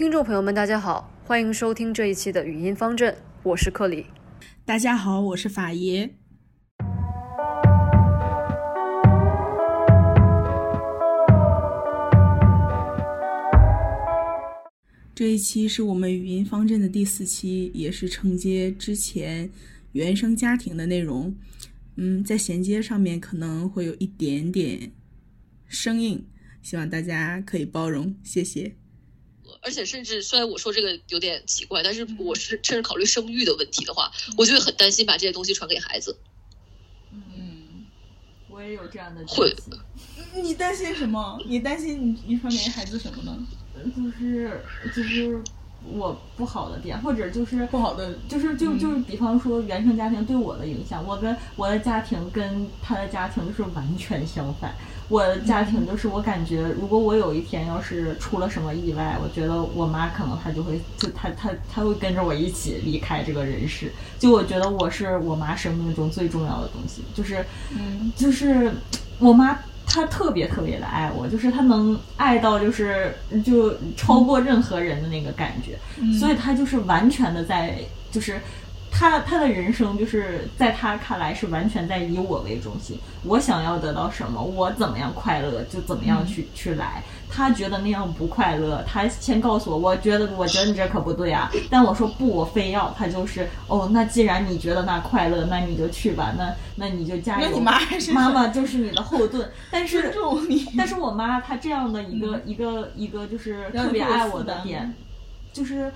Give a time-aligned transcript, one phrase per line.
[0.00, 4.06] 听众朋友们，大家好，欢迎收听这一期的语音方阵，我是克里。
[4.64, 6.08] 大家好，我是法爷。
[15.14, 19.50] 这一期是我们语音方阵的第四期，也是承接之前
[19.92, 21.36] 原生家庭的内容。
[21.96, 24.92] 嗯，在衔接上面可能会有一点点
[25.66, 26.24] 生硬，
[26.62, 28.79] 希望大家可以包容，谢谢。
[29.62, 36.16] 而且甚至虽然我说这个有点奇怪，但是我是甚至考虑生育的问题的话，我就会很担心把这些东西传给孩子。
[37.12, 37.84] 嗯，
[38.48, 39.54] 我也有这样的会。
[40.34, 41.38] 你担心什么？
[41.46, 43.46] 你担心你你传给孩子什么呢？
[43.96, 44.62] 就是
[44.94, 45.42] 就是
[45.82, 54.74] 我不好的点，或者就是不好的，就是就就是比方说原生家庭对我的影响，我跟我的家庭跟他的家庭是完全相反。
[55.10, 63.92] 我的家庭就是我感觉，如果我有一天要是出了什么意外，我觉得我妈可能她就会就她她她会跟着我一起离开这个人世。
[64.18, 67.44] 就我觉得我是我妈生命中最重要的东西，就是
[67.76, 68.72] 嗯，就是
[69.18, 69.58] 我妈。
[69.92, 73.12] 她特别特别的爱我，就是她能爱到就是
[73.44, 75.76] 就超过任何人的那个感觉，
[76.16, 77.76] 所以她就是完全的在
[78.12, 78.40] 就是。
[78.90, 87.02] 他他的人生就是在他看来是完全在以我为中心，我想要得到什么，我怎么样快乐就怎么样去去来。
[87.32, 91.48] 他觉得那样不快乐，他先告诉我，我觉得我觉得你这可不对啊。
[91.70, 92.92] 但我说不，我非要。
[92.98, 97.46] 他就是哦，那既然你觉得那快乐，那你就去吧，那那你就加油。
[97.48, 100.12] 那你妈还是妈妈就是你的后盾，但是
[100.48, 100.66] 你。
[100.76, 104.92] 但是我妈她这样的一个一个一个就是特别爱我的点，
[105.52, 105.92] 就是。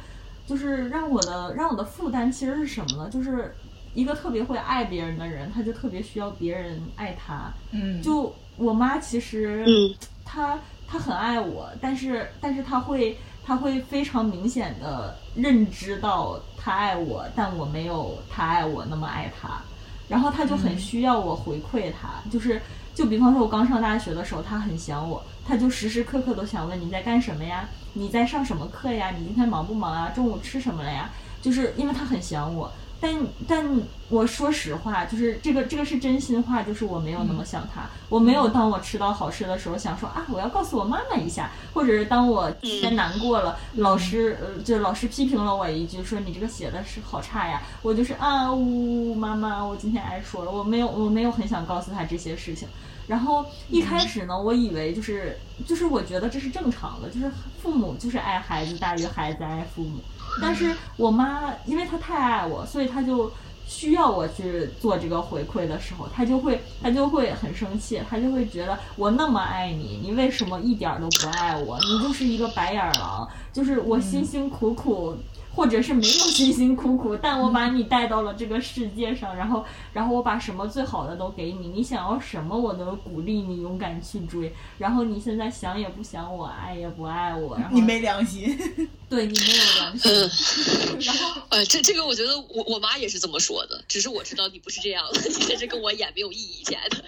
[0.47, 3.11] 就是让我的让我的负担其实是什么呢？
[3.11, 3.55] 就是
[3.95, 7.53] 一个特别会爱别人的人，他就特别需要别人爱他。
[7.71, 19.61] 嗯，就我妈其实，嗯，她她很爱我，但是但是她会她会非常明显的认知到她爱我，但我没有她爱我那么爱她，
[20.09, 22.61] 然后她就很需要我回馈她，就是
[22.95, 27.69] 就比方说我刚上大学的时候，她很想我，她就时时刻刻都想问你在干什么呀。
[27.95, 29.11] 你在上什么课呀？
[29.17, 30.11] 你今天忙不忙啊？
[30.15, 31.11] 中午吃什么了呀？
[31.41, 33.15] 就是因为他很想我，但
[33.47, 33.65] 但
[34.09, 52.67] 我说实话，就是这个这个是真心话，就是我没有那么想他，我没有当我吃到好吃的时候想说啊，我要告诉我妈妈一下，或者是当我今天难过了，老师呃就老师批评了我一句，说你这个写的是好差呀，我就是啊呜妈妈，我今天挨说了，我没有我没有很想告诉他这些事情。
[53.07, 57.31] 然后一开始呢，我以为就是就是我觉得这是正常的，就是
[57.63, 60.01] 父母就是爱孩子大于孩子爱父母。
[60.41, 63.31] 但是我妈因为她太爱我，所以她就
[63.67, 71.79] 需要我去做这个回馈的时候，她就会她就会很生气，她就会觉得我那么爱你，你为什么一点都不爱我？
[71.81, 75.17] 你就是一个白眼狼，就是我辛辛苦苦。
[75.55, 88.59] 或者是没有辛辛苦苦，但我把你带到了这个世界上，然后，然后我把什么最好的都给你，你想要什么我都鼓励你勇敢去追，然后你现在想也不想我，爱也不爱我，然后你没良心，
[89.09, 90.13] 对你没有良心，
[91.01, 97.05] 然后， 呃，这这个我觉得我我妈也是这么说的，只是我知道你不是这样的，你在这跟我演没有意义，亲爱的。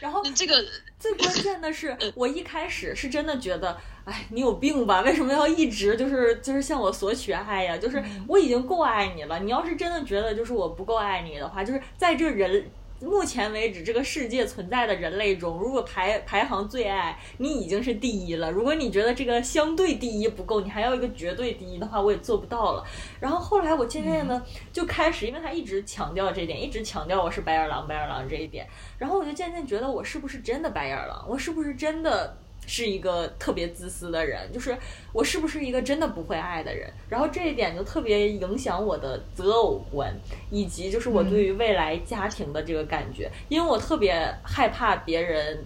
[0.00, 0.64] 然后这个
[0.98, 3.78] 最关键的是，我一开始是真的觉得。
[4.04, 5.02] 哎，你有病吧？
[5.02, 7.76] 为什么要一直就是就是向我索取爱呀？
[7.76, 9.38] 就是我已经够爱你了。
[9.40, 12.70] 你要是真的觉得就是我不够爱你的话，就是在这人
[13.00, 18.50] 目前为止这个世界存在的人类中，如果排排行最爱你已经是第一了。
[18.50, 22.84] 如果你觉得这个相对第一不够，你还要一个绝对第一的话，我也做不到了。
[23.20, 24.42] 然后后来我渐渐的
[24.72, 28.66] 就开始，因为他一直强调这点，一直强调我是白眼狼，白眼狼这一点，
[28.98, 31.24] 然后我就渐渐觉得我是不是真的白眼狼？
[31.28, 32.36] 我是不是真的？
[32.68, 34.76] 是一个特别自私的人，就是
[35.12, 36.88] 我是不是一个真的不会爱的人？
[37.08, 40.14] 然后这一点就特别影响我的择偶观，
[40.50, 45.64] 以及就是我对于未来家庭的这个感觉，因为我特别害怕别人。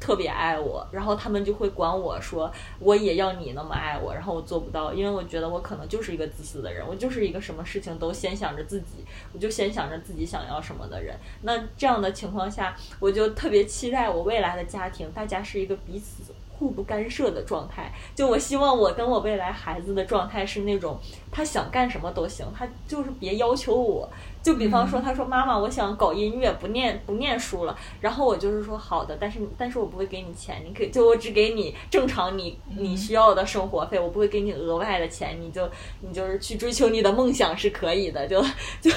[0.00, 11.14] 特别爱我，然后他们就会管我说，我也要你那么爱我，然后我做不到，因为我觉得我可能就是一个自私的人，我就是一个什么事情都先想着自己，我就先想着自己想要什么的人。
[11.42, 16.22] 那这样的情况下，我就特别期待我未来的家庭，大家是一个彼此
[16.56, 17.92] 互不干涉的状态。
[18.14, 20.98] 就我希望我跟我未来孩子的状态是那种，
[21.30, 24.08] 他想干什么都行，他就是别要求我。
[24.48, 27.78] 就比方说，他说妈妈，我想搞音乐，不念不念书了。
[28.00, 35.68] 然后我就是说好的，但是但是我不会给你钱，你可以就我只给你正常你你需要的生活费，我不会给你额外的钱，你就
[36.00, 38.42] 你就是去追求你的梦想是可以的，就
[38.80, 38.90] 就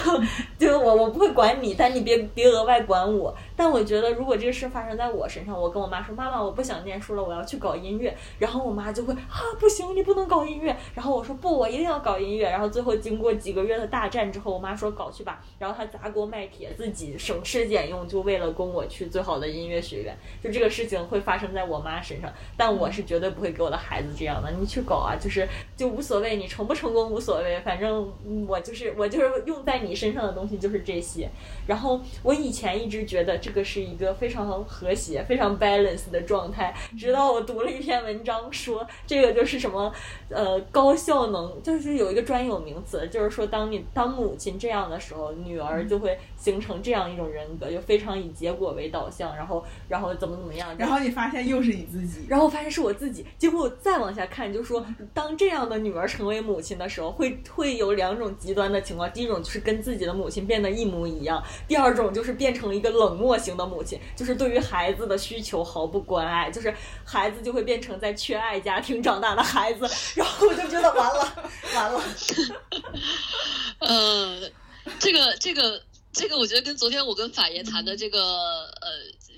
[0.57, 3.35] 就我我不会管你，但你别别额外管我。
[3.61, 10.75] 但我觉得如果这个事发生在我身上，我跟我妈说妈妈，我不想念书了，我要去搞音乐，然后我妈就会啊不行，你不能搞音乐。
[10.95, 12.49] 然后我说不，我一定要搞音乐。
[12.49, 15.45] 然后最后经过几个月的大战之后，我妈说搞去吧。
[15.59, 20.17] 然后她砸锅卖铁，自己省吃俭用，就为了供我去最好的音乐学院。
[20.43, 24.49] 就这个事情会发生在我妈身上，但我是绝对不会给我的孩子这样的。
[24.59, 25.47] 你去搞啊，就是
[25.77, 28.11] 就无所谓，你成不成功无所谓，反正
[28.47, 31.29] 我就是我就是用在你身上的东西就是这些。
[31.67, 39.91] 然后我以前一直觉得这个是一个非常和谐、非常 balance 的状态，直到我读了一篇文章说这个就是什么
[40.29, 66.71] 呃高效能，就是有一个专有名词，就是说当你当母亲这样的时候，女儿就会形成这样一种人格，就非常以结果为导向，然后然后怎么怎么样，然后你发现又是你自己，然后发现是我自己，结果我再往下看，就说当这样的女儿成为母亲的时候，会会有两种极端的情况，第一种就是跟自己的母亲变得一模一样，第二种就是变成了一个冷漠型的母亲，就是对于孩子的需求毫不关爱，就是
[67.03, 72.03] 孩子就会变成在缺爱家庭长大的孩子，然后我就觉得完了，完了。
[73.79, 74.51] 呃，
[74.99, 75.83] 这个这个
[76.13, 78.89] 这个，我觉得跟昨天我跟法爷谈的这个呃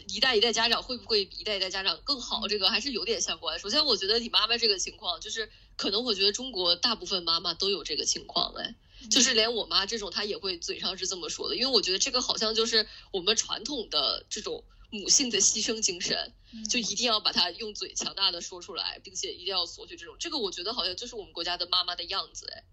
[0.10, 3.58] 一代一代家长会不会比一代一代家长更好，这个还是有点相关。
[3.58, 8.76] 首先，我觉得你妈妈这个情况，就是可能我觉得中国大部分妈妈都有这个情况，哎，
[9.10, 16.34] 就是连我妈这种，她也会嘴上是这么说的，因为我觉得这个好像就是我们传统的这种母性的牺牲精神，
[16.70, 22.64] 就一定要把它用嘴强大的说出来，并且一定要索取这种，这个我觉得好像就是我们国家的妈妈的样子，哎。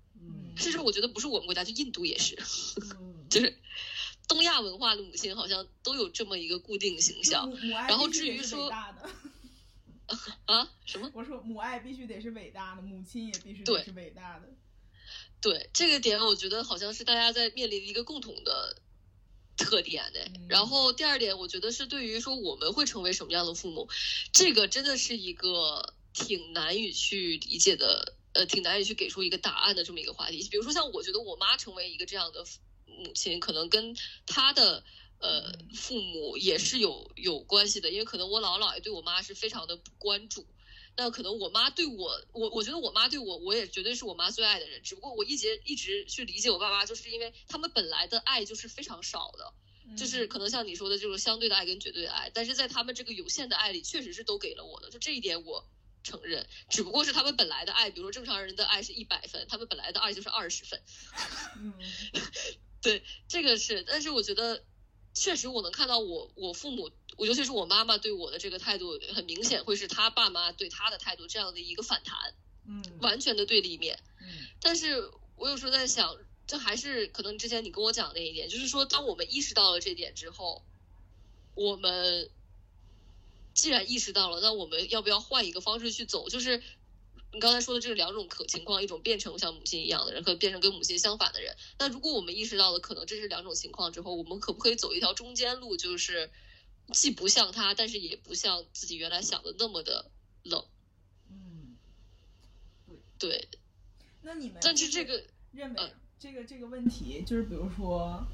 [0.57, 2.37] 甚至我觉得不是我们国家，就印度也是，
[3.31, 3.57] 就是
[4.29, 7.51] 东亚文化的母亲好像都有这么一个固定形象。
[7.89, 8.69] 然后至于说
[10.45, 11.11] 啊什么？
[11.15, 14.49] 我说母爱必须得是伟大的，母亲也必须得是伟大的。
[15.41, 18.77] 对这个点，我觉得好像是大家在面临一个共同的
[19.57, 20.21] 特点的。
[20.49, 23.89] 然后第二点，我觉得是对于说我们会成为什么样的父母，
[24.33, 28.17] 这个真的是一个挺难以去理解的。
[28.33, 30.47] 呃，挺难以去给出一个答案的这么一个话题。
[30.49, 32.45] 比如说，像我觉得我妈成为一个这样的
[32.87, 34.85] 母亲，可能跟她的
[35.19, 37.91] 呃父母也是有有关系的。
[37.91, 40.47] 因为可能我姥姥姥爷对我妈是非常的不关注，
[40.97, 44.83] 那可能我妈对我，我我觉得我妈对我，我也绝对是我妈最爱的人。
[44.83, 49.53] 只不过我一直一直去理解我爸妈，就是因为他们本来的爱就是非常少的，
[49.97, 54.91] 就是可能像你说的这种相对的爱跟绝对的爱，但是在他们这个有限的爱里，确实是都给了我的。
[54.91, 55.67] 就这一点我。
[56.03, 60.83] 承认，只不过是他们本来的爱，比如说正常人的爱是一百分，他们本来的爱就是二十分。
[61.59, 61.75] 嗯，
[62.81, 64.65] 对，这个是，但是我觉得，
[65.15, 72.35] 确实我能看到我我父母，我尤其是我妈妈对我的这个态度，很明显会是他爸妈对他的态度这样的一个反弹，
[72.67, 73.99] 嗯，完全的对立面。
[74.21, 76.17] 嗯，但是我有时候在想，
[76.47, 80.63] 这还是可能之前你跟我讲那一点，就是说，当我们意识到了这点之后，
[81.55, 82.31] 我们。
[83.53, 86.29] 既然意识到了，那我们要不要换一个方式去走？
[86.29, 86.63] 就是
[87.33, 91.55] 你刚才说的这两种可情况：一种变成像母亲一样的人，和变成跟母亲相反的人。
[91.79, 95.77] 那如果我们意识到了可能这是两种情况之后，我们可不可以走一条中间路？
[95.77, 96.31] 就是
[96.93, 100.11] 既不像他，但是也不像自己原来想的那么的
[100.43, 100.65] 冷。
[101.31, 101.77] 嗯，
[103.19, 103.31] 对。
[103.31, 103.49] 对。
[104.23, 105.23] 那你们但是这个
[105.53, 108.27] 认为这个这个问题，就是比如说，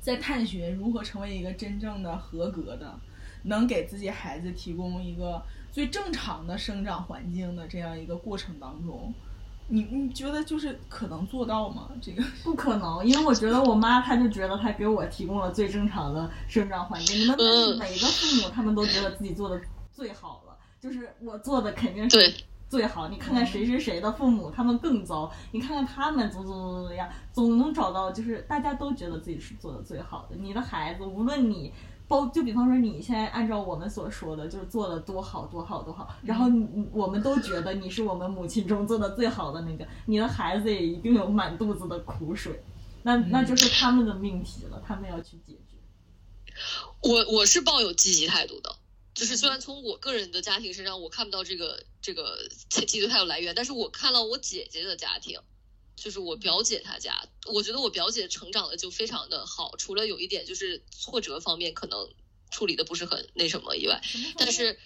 [0.00, 2.98] 在探寻如何成为一个真正的合格的。
[3.46, 5.44] 能给自己孩子提供一个
[5.74, 9.12] 最正常的生长环境的这样一个过程当中，
[9.66, 11.88] 你你觉得就是可能做到吗？
[12.00, 17.18] 这个 不可能，因为我觉得我妈她就觉得她给我提供了最正常的生长环境。
[17.22, 17.36] 你们
[17.76, 19.60] 每个父母他们都觉得自己做的
[19.92, 22.32] 最好了，就是我做的肯定是
[22.68, 23.08] 最好。
[23.08, 25.28] 你看看谁谁谁的父母，他们更糟。
[25.50, 30.36] 你看看他们怎么怎么怎么样，总能找到就是大家都觉得自己是做的最好的。
[30.36, 31.72] 你的孩子，无论你。
[32.06, 42.62] 包就比方说，你现在按照我们所说的，就是做的多好多好多好，然后你我们都觉得你是我们母亲中做的最好的那个，你的孩子也一定有满肚子的苦水，
[43.04, 45.76] 那那就是他们的命题了，他们要去解决。
[47.00, 48.76] 我我是抱有积极态度的，
[49.14, 55.40] 就是虽然从我个人的家庭身上我看不到这个这个积极态度来源，但是我看到我姐姐的家庭。
[55.96, 62.12] 就是我表姐她家，我觉得我表姐成长的就非常的好，除了有一点就是挫折方面可能
[62.50, 64.02] 处理的不是很那什么以外，
[64.36, 64.78] 但是，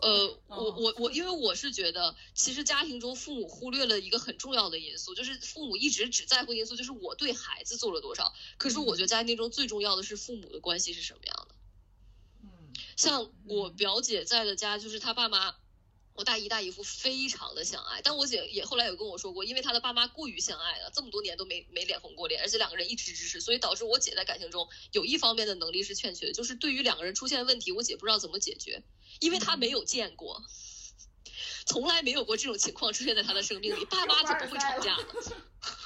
[0.00, 8.32] 呃，我我我，因为我是觉得，其实家庭中父母忽略了一个很重要的因素，就是父母一直只在乎因素，就是我对孩子做了多少。
[8.56, 11.54] 可是我觉得家庭中最重要的是父母的关系是什么样的。
[12.42, 12.48] 嗯，
[12.96, 15.56] 像我表姐在的家，就是她爸妈。
[16.14, 28.84] 我大姨大姨夫非常的相爱，但我姐也后来有跟我说过，因为她的爸妈过于相爱了，这么多年都没没脸红过脸，而且两个人一直支持，所以导致我姐在感情中有一方面的能力是欠缺的，就是对于两个人出现问题，我姐不知道怎么解决，
[29.18, 30.44] 因为她没有见过，
[31.66, 35.06] 从来没有过这种情况出现在她的生命里，爸妈怎么会吵架呢？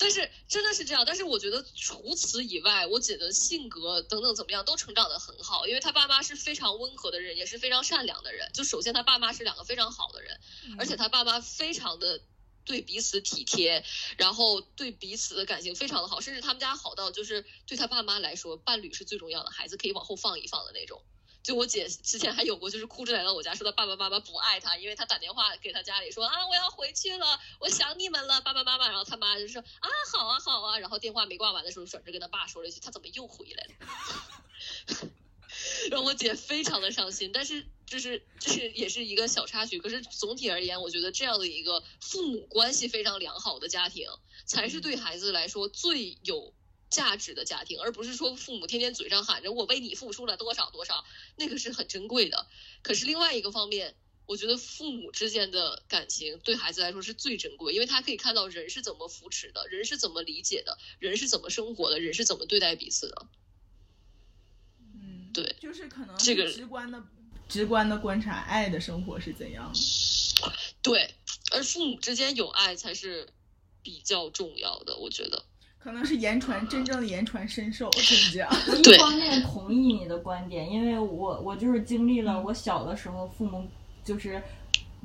[0.00, 8.50] 但是真的是这样，但是我觉得除此以外，我姐的性格等等怎么样都成长的很好，因为她爸妈是非常温和的人，也是非常善良的人。
[8.54, 10.40] 就首先她爸妈是两个非常好的人，
[10.78, 12.22] 而且她爸妈非常的
[12.64, 13.84] 对彼此体贴，
[14.16, 21.02] 然后对彼此的感情非常的好，甚至他们家好到就是对他爸妈来说，伴侣是最重要的，孩子可以往后放一放的那种。
[21.42, 28.88] 就我姐之前还有过，就是哭着来到我家，说她爸爸妈妈不爱她，因为她打电话给她家里说啊，我要回去了，我想你们了，爸爸妈妈。
[28.88, 30.78] 然后他妈就说啊，好啊，好啊。
[30.78, 35.10] 然后电话没挂完的时候，转身跟他爸说了一句，他怎么又回来了？
[35.90, 37.30] 让我姐非常的伤心。
[37.32, 39.78] 但是就是就是也是一个小插曲。
[39.78, 44.08] 可是总体而言，我觉得这样的一个父母关系非常良好的家庭，
[44.44, 46.54] 才是对孩子来说最有。
[46.90, 51.04] 价值的家庭，而不是说父母天天嘴上喊着我为你付出了多少多少，
[51.36, 52.46] 那个是很珍贵的。
[52.82, 53.94] 可是另外一个方面，
[54.26, 63.26] 我觉得父母之间的感情对孩子来说是最珍贵，因为他可以看到人是怎么扶持的，人是怎么理解的，人是怎么生活的，人是怎么对待彼此的。
[64.94, 67.02] 嗯，对，就是可能这个直观的、
[67.48, 69.78] 直观的观察爱的生活是怎样的。
[70.82, 71.14] 对，
[71.52, 73.28] 而父母之间有爱才是
[73.82, 75.44] 比较重要的，我觉得。
[75.82, 78.48] 可能是言传真正的言传身受， 是这样。
[78.68, 83.64] 我一方面同意你的观点，因为我我就是经历了我小的时候，父母
[84.04, 84.42] 就是，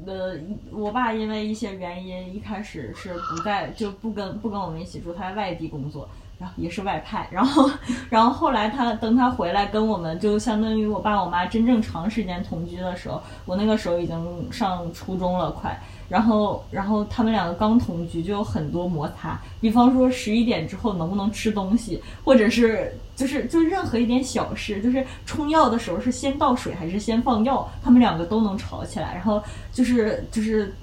[0.05, 0.35] 呃，
[0.71, 7.71] 我爸因为一些原因，一开始是不在，就不跟不跟我们一起住，他在外地工作，然后也是外派，然后
[8.11, 15.79] 然后后来他等他回来跟我们，就相当于我爸我妈真正长时间同居的时候，我那个时候已经上初中了，快。
[16.07, 29.13] 然后，然后他们两个刚同居就有很多摩擦，比方说十一点之后能不能吃东西，或者是就是就任何一点小事，就是冲药的时候是先倒水还是先放药，他们两个都能吵起来。
[29.15, 30.73] 然后就是就是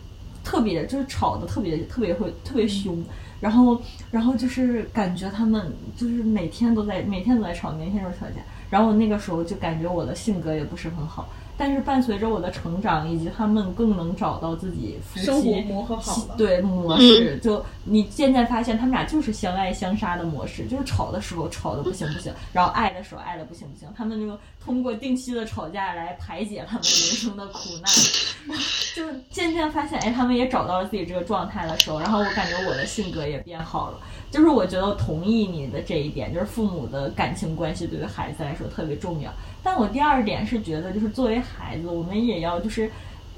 [0.43, 3.01] 特别就是吵的特别特别会特别凶，
[3.41, 8.43] 然后然后就是感觉他们就是每天都在每天都在吵，每天都吵架。
[8.69, 11.29] 然后那个时候就感觉我的性格也不是很好。
[11.57, 28.57] 但是伴随着我的成长，以及他们更能找到自己夫妻磨合好对模式，就你渐渐发现他们俩就是相爱相杀的模式，就是吵的时候吵的不行不行，然后爱的时候爱的不行不行，他们就通过定期的吵架来排解他们人生的苦难，
[28.97, 33.99] 就渐渐发现哎，他们也找到了自己这个状态的时候，然后我感觉我的性格也变好了，
[34.33, 39.31] 就是我觉得同意你的这一点，就是父母的感情关系对于孩子来说特别重要。
[39.63, 42.91] 但我第二点是觉得，就是作为孩子，我们也要就是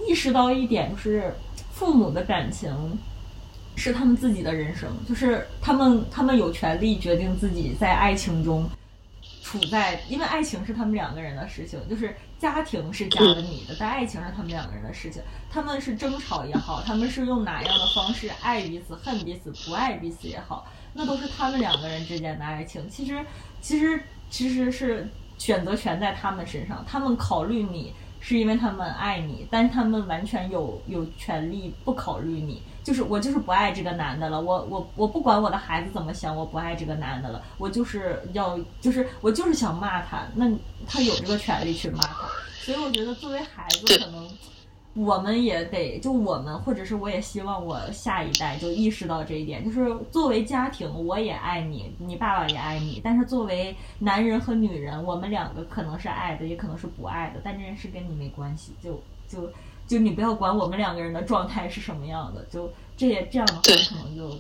[0.09, 1.35] 意识到一点，就是
[1.73, 2.73] 父母的感情
[3.75, 8.65] 是他们自己的人生，就是他们他们有权利决定自己在爱情中
[9.43, 15.21] 处在，因为爱情是他们两个人的事情，就是家庭是家的你的，但爱情是他们两个人的事情。
[15.51, 22.89] 他们是争吵也好，他们是用哪样的方式爱彼此、恨彼此、不爱彼此也好，那都是他们两个人之间的爱情。
[22.89, 23.23] 其实，
[23.61, 25.07] 其实，其实是。
[25.37, 32.63] 选择权在他们身上，他们考虑你是因为他们爱你，但是他们完全有有权利不考虑你。
[32.85, 40.49] 就是我就是不爱这个男的了，我我我不管我的孩子怎么想，我不爱这个男的了，我就是要就是我就是想骂他，那
[40.87, 42.29] 他有这个权利去骂他。
[42.61, 44.31] 所以我觉得作为孩子可能。
[44.95, 59.51] 我们也得就我们，或者是我也希望我下一代就意识到这一点，就是作为家庭，我也爱你，你爸爸也爱你，但是作为男人和女人，我们两个可能是爱的，也可能是不爱的，但这件事跟你没关系，就就
[59.87, 64.31] 就你不要管我们两个人的状态是什么样的，就这也这样的话可能就。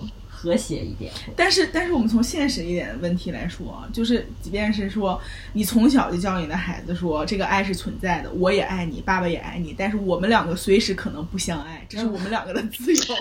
[0.44, 5.18] 和谐一点，但是但是我们从现实一点的问题来说，就是即便是说
[5.54, 13.02] 你从小就教你的孩子说这个爱是存在的，我也爱你，爸爸也爱你，但是我们两个随时可能不相爱，这是我们两个的自由。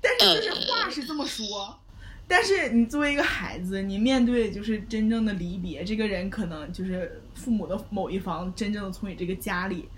[0.00, 1.78] 但是就是话是这么说，
[2.26, 9.90] 但是你作为一个孩子，你面对就是真正的离别，这个人可能就是父母的某一方真正的从你这个家里。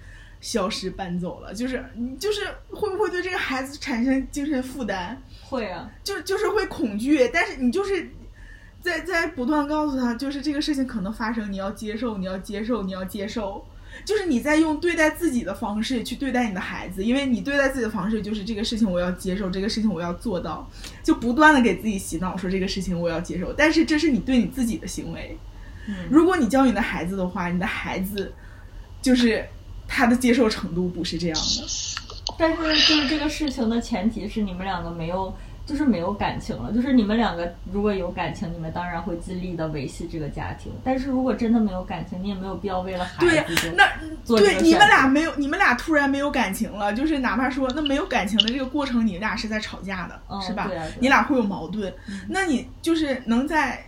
[0.44, 5.16] 消失搬走了，就是你就是会不会对这个孩子产生精神负担？
[5.42, 8.10] 会啊，就就是会恐惧，但是你就是
[8.82, 13.66] 在在不断告诉他，就是这个事情可能发生，你要接受，你要接受，你要接受。
[14.04, 20.68] 就是你在用对待自己的方式去对待你的孩子，因为你对待自己的方式就是这个事情我要接受，这个事情我要做到，
[21.02, 25.38] 就不断的给自己洗脑说这个事情我要接受，但是这是你对你自己的行为。
[26.10, 28.32] 如果你教你的孩子的话，你的孩子
[29.00, 29.46] 就是
[29.88, 31.66] 他的接受程度不是这样的。
[32.38, 35.34] 但是就是这个事情的前提是你们两个没有。
[35.66, 40.70] 就是没有感情了，就是你们两个如果有感情，你们当然会尽力的维系这个家庭。
[40.84, 43.88] 但是如果真的没有感情，你也没有必要为了孩子对那
[44.26, 50.70] 对你们俩没有，你们俩突然没有感情了，就是哪怕说那没有感情的这个过程，你俩是在吵架的，是吧？
[51.00, 51.90] 你俩会有矛盾，
[52.28, 53.82] 那你就是能在。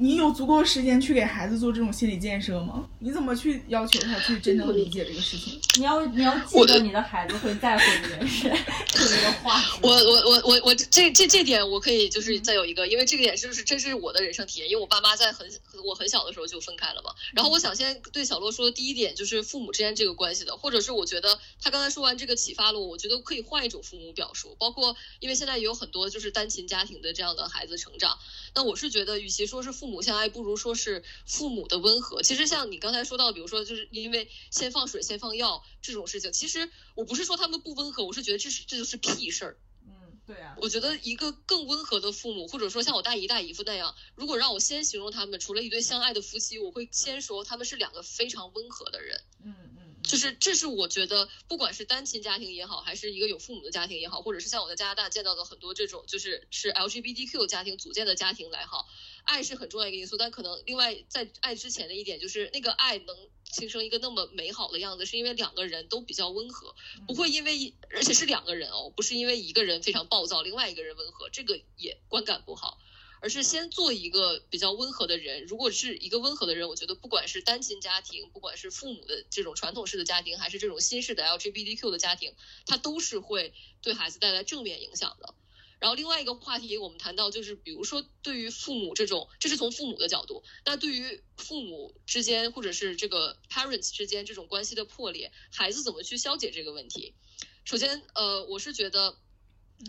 [0.00, 2.88] 你有足够时间去给孩子做这种心理建设吗？
[3.00, 5.60] 你怎么去要求他去真正理解这个事情？
[5.76, 8.48] 你要你要记得你的孩子会在乎这件事，
[8.88, 9.62] 这个话。
[9.82, 15.46] 我我我我我这这这点我可以就是再有一个，因为这个点就是这是我的人生体验，因为我爸妈在很
[15.84, 17.14] 我很小的时候就分开了嘛。
[17.34, 28.18] 然后我想先对小洛说的第一点就是父母之间这个关系的，或者是我觉得他刚才说完这个启发了我，我觉得可以换一种父母表述，包括因为现在也有很多就是单亲家庭的这样的孩子成长，
[28.54, 32.22] 那我是觉得与其说是父母相爱，不如说是父母的温和。
[32.22, 39.56] 其实像你刚才说到，比如说就是因为先放水先放药这种事情，其实我不是说他们不温和，我是觉得这是这就是屁事儿。
[39.86, 40.56] 嗯，对啊。
[40.60, 49.20] 我觉得一个更温和的父母，或者说像我大姨大姨夫那样，如果让我先形容他们，除了一对相爱的夫妻，我会先说他们是两个非常温和的人。
[49.44, 49.59] 嗯嗯。
[50.10, 58.88] 就是这是我觉得，不管是单亲家庭也好，还是一个有父母的家庭也好，或者是像我在加拿大见到的很多这种就是是 LGBTQ 家庭组建的家庭来好。
[59.22, 66.74] 爱是很重要一个因素，但可能另外在爱之前的一点就是那个爱能形成一个那么美好的样子，是因为两个人都比较温和，
[67.06, 72.80] 不会因为而且是两个人哦，不是因为一个人非常暴躁，另外一个人温和，这个也观感不好，
[73.20, 75.44] 而是先做一个比较温和的人。
[75.44, 82.34] 如果是一个温和的人，我觉得不管是单亲家庭，不管是父母的这种传统式的家庭，还是这种新式的 LGBTQ 的家庭，
[82.66, 85.34] 它都是会对孩子带来正面影响的。
[85.78, 97.14] 然后另外一个话题，我们谈到就是，比如说对于父母这种，这是从父母的角度，那对于父母之间或者是这个 parents 之间这种关系的破裂，孩子怎么去消解这个问题？
[97.64, 99.16] 首先，呃，我是觉得，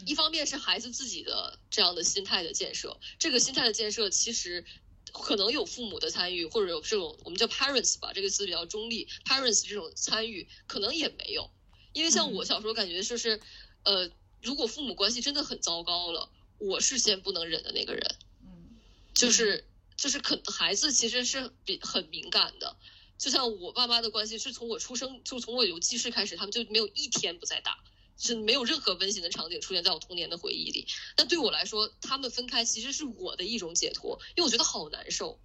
[0.06, 4.66] 一方面是孩子自己的这样的心态的建设，这个心态的建设其实
[5.12, 11.50] 可能有父母的参与，或者有这种我们叫 parents 吧，这个词比较中立，parents 这种参与可能也没有，
[11.94, 13.40] 因为像我小时候感觉就是，
[13.84, 14.12] 呃。
[14.44, 18.16] 如果父母关系真的很糟糕了，我是先不能忍的那个人。
[18.42, 18.72] 嗯，
[19.14, 19.64] 就是
[19.96, 22.76] 就是可孩子其实是比很敏感的，
[23.20, 27.84] 就像我爸妈的关系是从我出生就从我有记事开始，他们就没有一天不在打，
[28.18, 30.88] 是没有任何温馨的场景出现在我童年的回忆里。
[31.18, 35.40] 那对我来说，他们分开其实是我的一种解脱，因为我觉得好难受。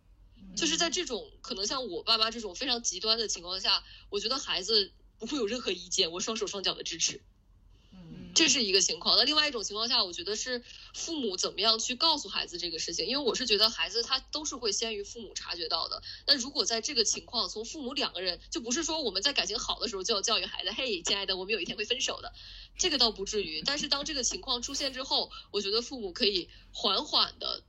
[0.55, 7.23] 就是在这种可能像我爸妈这种非常极端的情况下，我觉得孩子不会有任何意见，我双手双脚的支持。
[8.37, 16.03] 这是一个情况，那另外一种情况下，我觉得是父母怎么样去告诉孩子这个事情，因为我是觉得孩子他都是会先于父母察觉到的。
[16.27, 22.35] 那如果在这个情况，从父母两个人，就不是说我们在感情好的时候就要教育孩子，嘿，亲爱的，我们有一天会分手的，
[22.77, 23.63] 这个倒不至于。
[23.63, 27.63] 但是当这个情况出现之后，我觉得父母可以缓缓的，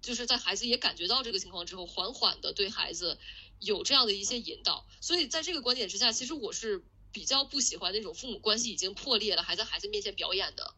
[0.00, 3.18] 就是在孩子也感觉到这个情况之后，缓缓的对孩子
[3.60, 4.86] 有这样的一些引导。
[5.02, 6.82] 所以在这个观点之下，其实我是。
[7.14, 10.74] 比较不喜欢那种父母关系已经破裂了，还在孩子面前表演的，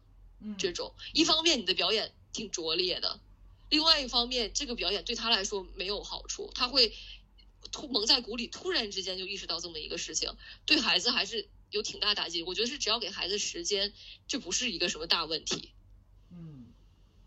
[0.57, 0.93] 这种。
[1.13, 3.19] 一方面你的表演挺拙劣的，
[3.69, 6.93] 另外一方面这个表演对他来说没有好处，他会
[7.71, 10.31] 突蒙在鼓里，突然之间就意识到这么一个事情，
[10.67, 12.43] 对孩子还是有挺大打击。
[12.43, 13.91] 我觉得是只要给孩子时间，
[14.27, 15.71] 这不是一个什么大问题。
[16.29, 16.67] 嗯，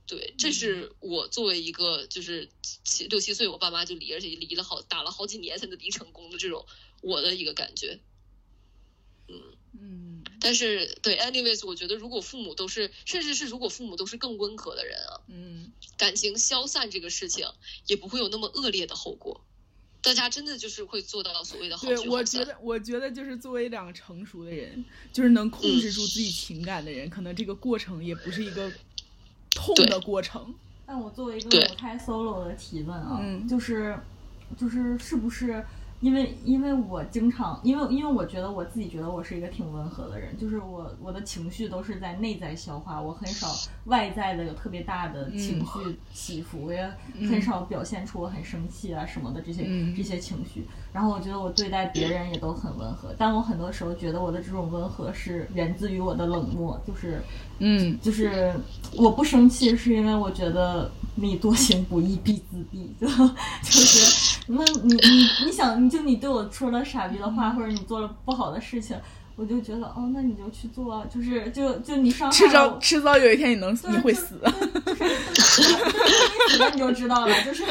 [0.07, 2.49] 对，这是我作为一个就是
[2.85, 6.65] 七六七岁，我爸妈就离，而且离了好打了好几年才能离成功的这种
[7.03, 7.99] 我的一个感觉。
[9.81, 17.47] 嗯但是对，anyways，我觉得如果父母都是，甚至是如果父母都是更温和的人啊，嗯，感情消散这个事情
[17.87, 19.45] 也不会有那么恶劣的后果，
[20.03, 28.73] 大家真的就是会做到所谓的好对，我觉得，我觉得就是作为两个成熟的人，就是能控制住自己情感的人，可能这个过程也不是一个
[29.51, 30.55] 痛的过程。
[30.87, 33.97] 但我作为一个母胎 solo 的提问啊，嗯就是，
[34.59, 35.65] 就是是不是？
[36.01, 43.49] 因为，因为我经常，因为，因为我觉得我自己觉得我是一个挺温和的人，就是我我的情绪都是在内在消化，我很少
[43.85, 46.91] 外在的有特别大的情绪起伏，我也
[47.29, 50.67] 很少表现出我很生气啊什么的这些这些情绪。
[50.93, 57.21] 然后我觉得我对待别人也都很温和，但我很多时候觉得我的这种温和是源自于我的冷漠，就是，
[57.61, 58.53] 嗯，就是
[58.97, 63.07] 我不生气是因为我觉得你多行不义必自毙，就
[63.63, 68.97] 就是那你你你想，你就你对我说了傻逼的话，或者你做了不好的事情，
[69.37, 72.51] 我就觉得哦，那你就去做啊，就是就就你伤害迟。
[72.51, 74.37] 早迟早有一天你能你会死。
[74.43, 74.93] 哈哈哈
[75.31, 77.63] 你死了你就知道了，就是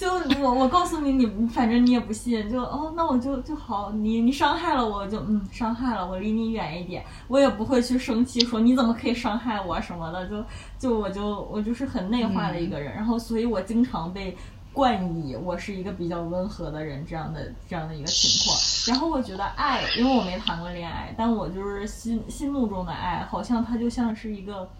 [0.00, 10.42] 就我我告诉你，你反正你也不信，就哦那我就就好，你你伤害了我就嗯伤害了我，离你远一点，我也不会去生气说你怎么可以伤害我什么的，就
[10.78, 14.34] 就我就我就是很内化的一个人，然后所以我经常被。
[14.72, 24.70] 冠以我是一个比较温和的人这样的这样的一个情况，然后我觉得爱，因为我没谈过恋爱，但我就是心心目中的爱，好像它就像是一个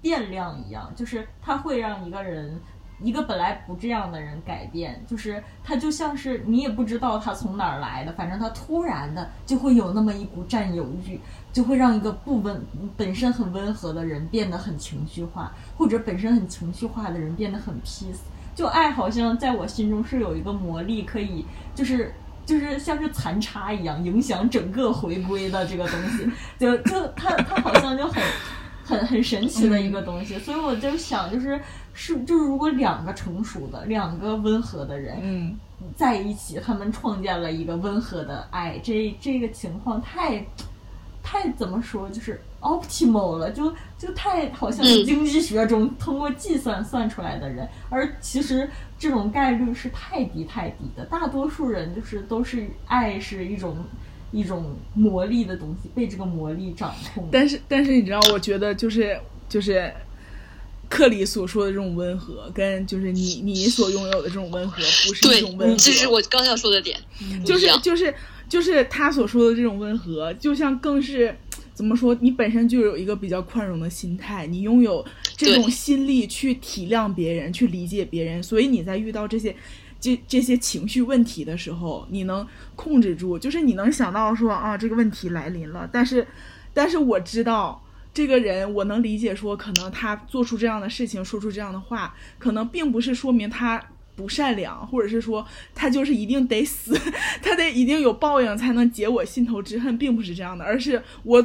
[0.00, 2.58] 变量一样，就是它会让一个人，
[3.02, 11.20] 一个本来不这样的人改变，就是他就像是你也不知道他从哪儿来的，反正他突然的就会有那么一股占有欲，
[11.52, 12.60] 就会让一个不温
[12.96, 18.20] 本身很温和的人变得很情绪化，或者本身很情绪化的人变得很 peace。
[18.54, 22.14] 就爱好像在我心中是有一个魔力，可以就是
[22.46, 28.22] 就是像是残差一样影响整个回归的这个东西，就就他他好像就很
[28.84, 31.58] 很很神奇的一个东西，所以我就想就是
[31.94, 35.56] 是就是如果两个成熟的两个温和的人嗯，
[35.96, 40.44] 在一起，他们创建了一个温和的爱，这这个情况太
[41.22, 45.06] 太怎么说就是 optimal 了，就就太好像是嗯。
[45.06, 48.68] 经济学中通过计算算出来的人，而其实
[48.98, 53.76] 这种概率是太低太低的，大多数人就是都是爱是一种
[54.34, 57.26] 一种魔力的东西，被这个魔力掌控。
[57.32, 59.18] 但是但是你知道，我觉得就是
[59.48, 59.90] 就是。
[60.86, 66.96] 克里所说的这种温和，跟就是你你所拥有的这种温和，不是一种温，和，这是我刚要说的点，
[67.44, 68.14] 就是就是
[68.48, 71.34] 就是他所说的这种温和，就像更是
[71.72, 72.16] 怎么说？
[72.20, 75.04] 你本身就有一个比较宽容的心态，你拥有
[75.36, 79.56] 这种心力去体谅别人，去理解别人，所以你在遇到这些
[80.04, 86.26] 这这些情绪问题的时候，你能控制住，就是你能想到说啊，这个问题来临了，但是
[86.74, 87.80] 但是我知道。
[88.12, 93.82] 这个人，我能理解，说可能他做出这样的事情，说出这样的话，可能并不是说明他
[94.14, 96.96] 不善良，或者是说他就是一定得死，
[97.42, 101.44] 他得一定有报应才能解我心头之恨，并不是这样的，而是我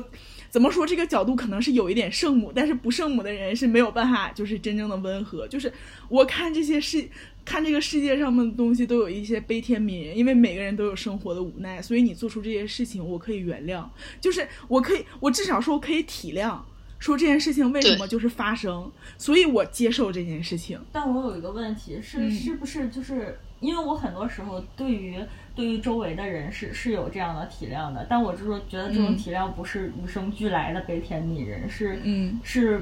[0.51, 5.47] 怎么说这个角度可能是有一点圣母，但是不圣母的人是没有办法就是真正的温和。
[5.47, 5.73] 就是
[6.07, 7.03] 我看这些事
[7.43, 13.83] 看这个世界上面的东西都有一些悲天悯人，因为每个人都有生活的无奈，所以你做出这些事情，我可以原谅，
[14.21, 16.59] 就是我可以，我至少说我可以体谅。
[16.99, 20.77] 说这件事情为什么就是发生，所以我接受这件事情。
[20.91, 25.15] 但我有一个问题是，嗯是不是就是因为我很多时候对于
[25.55, 32.81] 对于周围的人是是有这样的体谅的，但我就是觉得这种嗯体谅不是与生俱来的悲天悯人，是嗯是是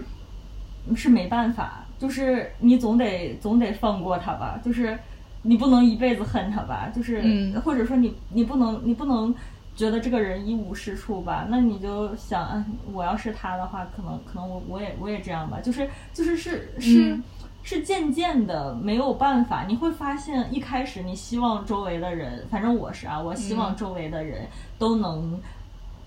[1.09, 4.97] 没办法，就是你总得总得放过他吧，就是
[5.41, 9.33] 你不能一辈子恨他吧，就是、嗯或者说你你不能你不能
[9.75, 17.13] 觉得这个人一无是处吧，那你就想，嗯，我要是他的话，可能可能我我也我也这样吧，就是就是是是。
[17.13, 17.23] 嗯
[17.63, 24.47] 是渐渐的没有办法，你会发现一开始你希望周围的人，反正我是啊，我希望周围的人
[24.79, 25.37] 都能，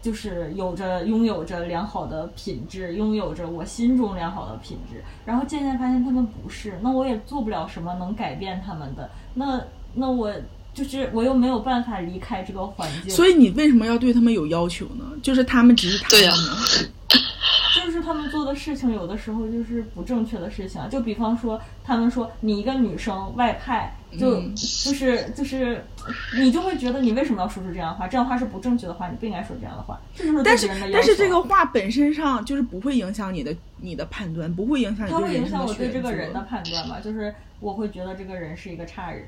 [0.03, 9.61] 就是有着拥有着良好的品质，拥有着我心中良好的品质，然后渐渐发现他们不是，那我也做不了什么能改变他们的，那
[9.95, 10.33] 那我
[10.73, 15.05] 就是我又没有办法离开这个环境，所以你为什么要对他们有要求呢？
[15.23, 16.91] 就是他们只是他对呀们呢。
[17.75, 20.89] 就是他们做的事情，有的时候就是不正确的事情啊。
[20.89, 25.85] 就比方说，他们说你一个女生外派，就、嗯就是就是，
[26.37, 28.09] 你就会觉得你为什么要说出这样的话？
[28.09, 30.01] 这样的话是不正确的话，你不应该说这样的话。
[30.15, 30.69] 这就是但是。
[30.93, 37.01] 但是这个话本身上就是不会影响你的你的判断，不会影响你它会影响我对这个人的判断嘛？
[37.01, 39.25] 就是我会觉得这个人是一个差人。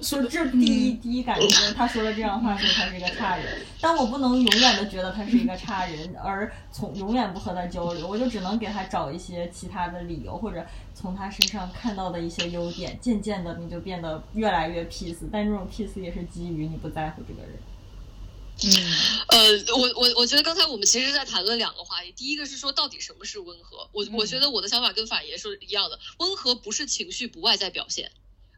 [0.00, 3.64] 所以就这第一、第一感觉他说了这样的话，所以他是一个差人。
[3.80, 12.98] 但我不能永远的觉得他是一个差人，而从永远不和他交流，我就只能给他找一些其他的理由，或者从他身上看到的一些优点。
[13.00, 17.58] 渐渐的，你就变得越来越 peace，但这种 peace 也是基于你不在乎这个人。
[18.62, 18.70] 嗯
[19.28, 28.10] 呃，我我我觉得刚才我们其实在谈论两个话题，第一个是说到底什么是温和，我我觉得我的想法跟法爷是一样的，温和不是情绪不外在表现。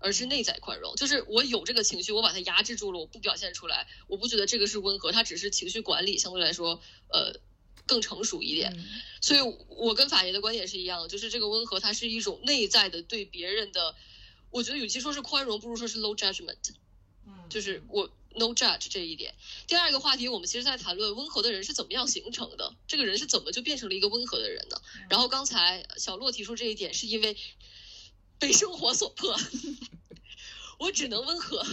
[0.06, 7.40] 而是内在宽容，就是我有这个情绪，我把它压制住了，我不表现出来，我不觉得这个是温和，它只是情绪管理相对来说，呃，
[7.86, 8.72] 更成熟一点。
[9.20, 13.96] 所以，我跟法爷的观点是一样的，就是这个温和，它是一种内在的对别人的，
[14.50, 16.54] 我觉得与其说是宽容，不如说是 low judgment，
[17.26, 19.34] 嗯，就是我 no judge 这一点。
[19.66, 24.80] 第二个话题，我们其实在谈论温和的人是怎么样形成的，这个人是怎么就变成了一个温和的人呢？
[25.10, 27.36] 然后刚才小洛提出这一点，是因为
[28.38, 29.36] 被生活所迫，
[30.78, 31.64] 我只能温和。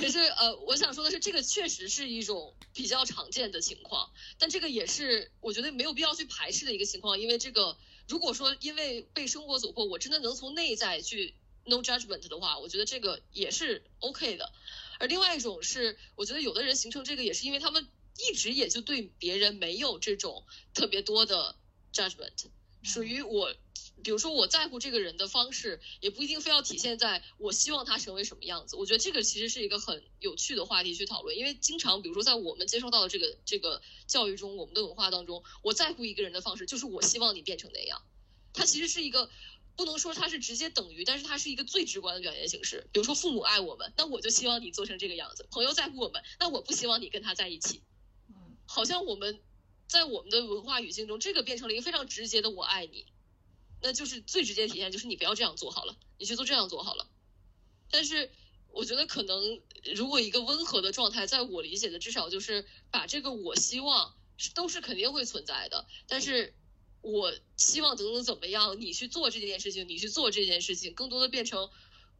[0.00, 11.34] 可是呃，我想说的是，这个确实是一种比较常见的情况，但这个也是我觉得没有必要去排斥的一个情况，因为这个如果说因为被生活所迫，我真的能从内在去
[11.64, 14.52] no judgment 的话，我觉得这个也是 OK 的。
[15.00, 17.88] 而另外一种是，我觉得有的人形成这个也是因为他们
[18.30, 21.56] 一直也就对别人没有这种特别多的
[21.92, 22.50] judgment，
[22.88, 23.54] 属于我。
[24.00, 28.76] 比如说我在乎这个人的方式，也不一定非要体现在我希望他成为什么样子。
[28.76, 38.00] 我觉得这个其实是一个很有趣的话题去讨论，因为经常比如说在我们接受到的这个这个教育中，我们的文化当中，我在乎一个人的方式就是我希望你变成那样。
[38.52, 39.28] 它其实是一个
[39.74, 42.86] 不能说它是直接等于，但是它是一个最直观的表现形式。
[42.92, 47.82] 比如说父母爱我们，那我就希望你做成这个样子；朋友在乎我们，那我不希望你跟他在一起。
[48.28, 49.40] 嗯，好像我们
[49.88, 53.06] 在我们的文化语境中，这个变成了一个非常直接的“我爱你”。
[53.80, 57.08] 那就是最直接体现，就是你不要这样做好了，你去做这样做好了。
[57.90, 58.30] 但是
[58.70, 59.60] 我觉得可能，
[59.94, 64.14] 如果一个温和的状态，在我理解的，至少就是把这个我希望
[64.54, 65.86] 都是肯定会存在的。
[66.06, 66.54] 但是
[67.00, 71.70] 我希望等等怎么样，你去做这件事情，你去做这件事情，更多的变成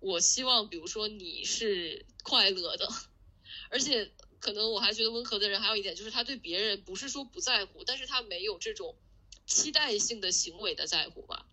[0.00, 2.88] 我希望，比如说你是快乐的。
[3.70, 8.96] 而且可能我还觉得温和的人还有一点，就是他对别人不是说不在乎，但是他没有这种。
[9.46, 11.46] 期待性的行为的在乎吧，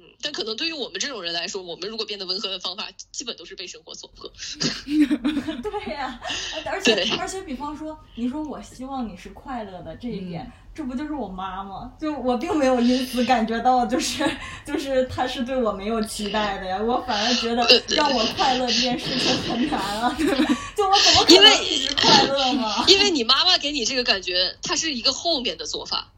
[0.00, 4.30] 嗯，但可能对于我们这种人来说，我们如果变得温和的方法，基本都是被生活所迫。
[4.86, 6.20] 对呀，
[6.64, 11.92] 而且而且，比方说，你说我希望你是快乐的这一点，这不就是我妈吗？
[12.00, 14.24] 就我并没有因此感觉到，就是
[14.64, 20.14] 就是她是对我没有期待的呀，我反而觉得让我快乐这件事情很难啊。
[20.76, 22.84] 就我怎么可能一直快乐吗？
[22.86, 26.12] 因为你妈妈给你这个感觉，它是一个后面的做法。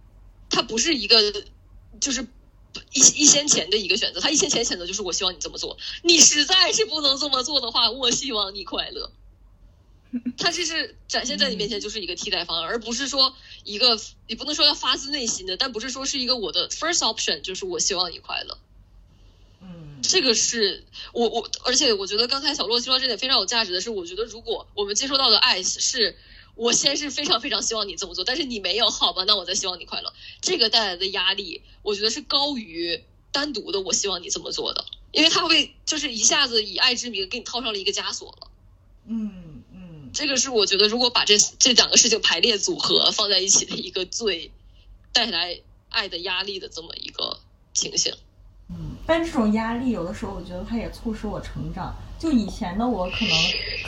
[0.53, 1.17] 他不是一个，
[2.01, 2.27] 就是
[2.93, 4.21] 一一先前的一个选择。
[4.21, 5.77] 他一先前选择就是我希望你这么做。
[6.03, 9.13] 你实在是不能这么做的话，我希望你快乐。
[10.37, 18.59] 他这是展现在你面前就是一个替代方案，而不是说一个你不能说要发自内心的，但不是说是一个我的 first option，就是我希望你快乐。
[19.63, 26.17] 嗯，这个是我我，而且我觉得刚才小洛说到这点非常有价值的是，我觉得如果我们接收到的爱是。
[26.61, 29.25] 我先是非常非常希望你这么做，但是你没有，好吧？
[29.27, 30.13] 那我再希望你快乐。
[30.43, 38.51] 这个带来的压力，我觉得是高于单独的我希望你这么做的，因为他会就是一下子以爱之名给你套上了一个枷锁了。
[39.07, 44.51] 嗯嗯，这个是我觉得如果把这这两个事情排列组合放在一起的一个最
[45.15, 47.41] 带来爱的压力的这么一个
[47.73, 48.13] 情形。
[48.69, 51.97] 嗯，但这种压力有的时候，我觉得它也促使我成长。
[52.21, 53.35] 就以前的我，可能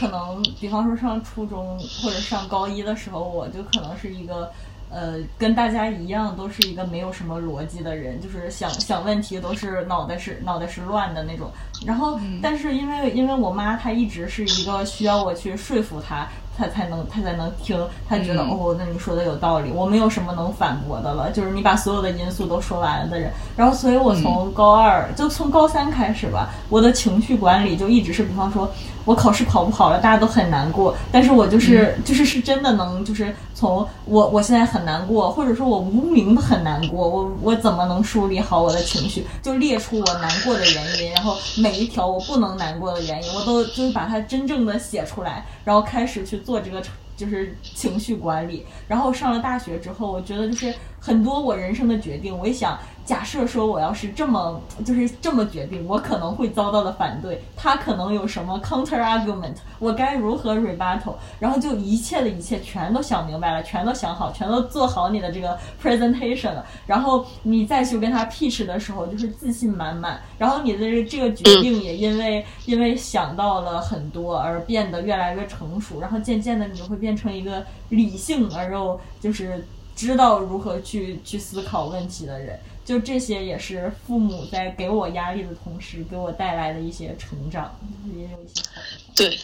[0.01, 4.51] 可能，比方说上初中或者上高一的时候，我就可能是一个，
[4.89, 11.51] 呃，跟大家一样，都是一个没有什么逻辑的人，就是想想问题都是脑袋是脑袋是乱的那种。
[11.85, 16.27] 然后，但是因为因为我妈她一直是一个需要我去说服她。
[16.57, 21.31] 他才能，他才能听，他觉得哦，那你说的有道理，我没有什么能反驳的了。
[21.31, 28.71] 就是你把所有的因素都说完了的人，然后，所以我从高二就从高三开始吧，我的情绪管理就一直是，比方说。
[29.05, 39.27] 我考试考不好了，大家都很难过，但是我就是就是是真的能就是从我我现在很难过，或者说我无名的很难过，我我怎么能梳理好我的情绪？
[39.43, 46.83] 就列出我难过的原因，然后每一条我不能难过的原因，我都就是把它真正的写出来，然后开始去做这个
[47.17, 48.65] 就是情绪管理。
[48.87, 52.79] 然后上了大学之后，我觉得就是很多我人生的决定，我一想。
[53.05, 82.59] 假设说我要是这么就是这么决定，我可能会遭到的反对，他可能有什么 counter argument，我该如何 rebuttal，然后就一切的一切全都想明白了，全都想好，全都做好你的这个 presentation 了，然后你再去跟他 pitch 的时候，就是自信满满，然后你的这个决定也因为因为想到了很多而变得越来越成熟，然后渐渐的你就会变成一个理性而又就是知道如何去去思考问题的人。
[82.85, 87.79] 就这些也是父母在给我压力的同时，给我带来的一些成长，
[88.17, 88.83] 也有一些好。
[89.15, 89.39] 对，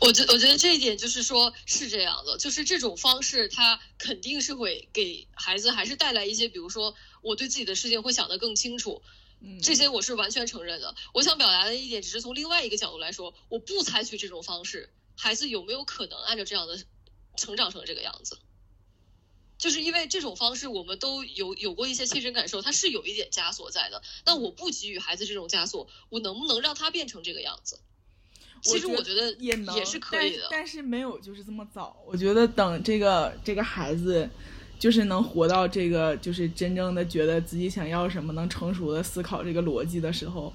[0.00, 9.02] 我觉我觉得这一点就是说，是这样的，就是这种方式，它肯定是会给孩子还是带来一些，比如说我对自己的事情会想得更清楚，
[9.40, 10.94] 嗯，这些我是完全承认的。
[11.14, 16.78] 我想表达的一点，只是从另外一个角度来说，我不采取这种方式，孩子有没有可能按照这样的
[17.36, 18.38] 成长成这个样子？
[19.62, 24.02] 就是因为这种方式，我们都有有过一些切身感受，它是有一点枷锁在的。
[24.24, 27.78] 但我不给予孩子这种枷锁，我能不能让他变成这个样子？
[28.60, 31.96] 其实我觉得也能，也是可以的，但是没有就是这么早。
[32.04, 34.28] 我觉得等这个这个孩子，
[34.80, 40.52] 就是能活到这个，就是真正的觉得自己想要什么，能成熟的思考这个逻辑的时候，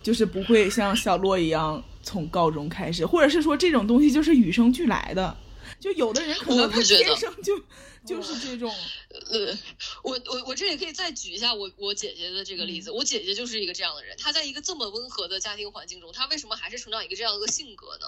[0.00, 5.36] 就是不会像小洛一样从高中开始，或者是说这种东西就是与生俱来的。
[5.80, 7.58] 就有的人可能他天生就
[8.06, 8.74] 就是这种。
[9.10, 9.58] 呃，
[10.02, 12.90] 我我我这里可以再举一下我我姐姐的这个例子。
[12.90, 18.06] 我姐姐就是一个这样的人，她在一个这么温和的家庭环境中，她为什么还是成长一个这样的个性格呢？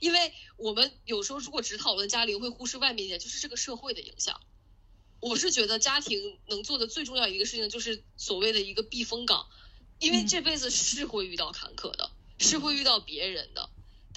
[0.00, 4.40] 因为我们有时候如果只讨论家庭，会忽视外面一点，就是这个社会的影响。
[5.20, 9.48] 我是觉得家庭能做的最重要一个事情，就是所谓的一个避风港，
[9.98, 13.67] 因为这辈子是会遇到坎坷的，是会遇到别人的。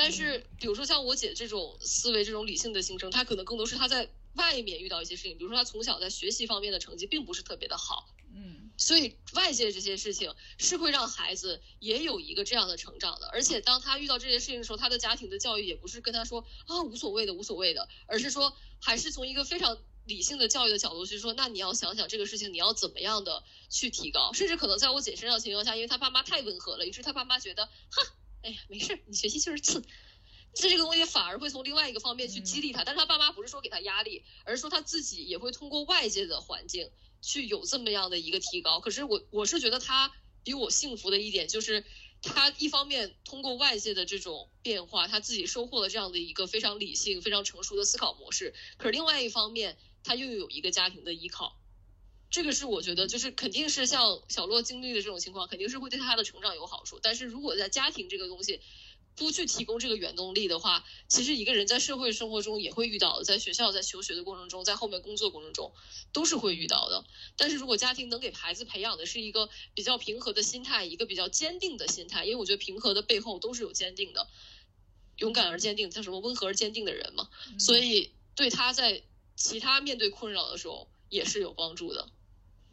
[0.02, 13.28] 但是，比如说像我姐这种思维、这种理性的形成，她可能更多是她在外面遇到一些事情，比如说她从小在学习方面的成绩并不是特别的好，嗯，所以外界这些事情是会让孩子也有一个这样的成长的。
[13.28, 28.04] 而且，当他遇到这些事情的时候，他的家庭的教育也不是跟他说啊无所谓的、无所谓的，而是说还是从一个非常理性的教育的角度去说，那你要想想这个事情你要怎么样的去提高，甚至可能在我姐身上情况下，因为她爸妈太温和了，于是她爸妈觉得，哼。
[28.44, 29.84] 哎呀，没事，你学习就是次，
[30.54, 32.84] 这这个东西反而会从另外一个方面去激励他。
[32.84, 36.90] 但是他爸妈不是说给他压力，而是说他自己也会通过外界的环境
[37.22, 38.80] 去有这么样的一个提高。
[38.80, 40.12] 可是我我是觉得他
[40.44, 41.86] 比我幸福的一点就是，
[42.24, 48.56] 他一方面通过外界的这种变化，他自己收获了这样的一个非常理性、非常成熟的思考模式。
[48.78, 51.61] 可是另外一方面，他又有一个家庭的依靠。
[52.32, 56.98] 这个是我觉得，就是肯定是像小洛经历的这种情况，肯定是会对他的成长有好处。
[57.04, 58.62] 但是如果在家庭这个东西
[59.18, 65.74] 不去提供这个原动力的话，其实一个人在社会生活中也会遇到，在学校在求学的过程中，在后面工作过程中
[66.14, 67.04] 都是会遇到的。
[67.36, 74.30] 但是如果家庭能给孩子培养的是一个比较平和的心态，一个比较坚定的心态，因为我觉得平和的背后都是有坚定的，
[75.18, 77.30] 勇敢而坚定，叫什么温和而坚定的人嘛。
[77.60, 79.04] 所以对他在
[79.36, 82.08] 其他面对困扰的时候也是有帮助的。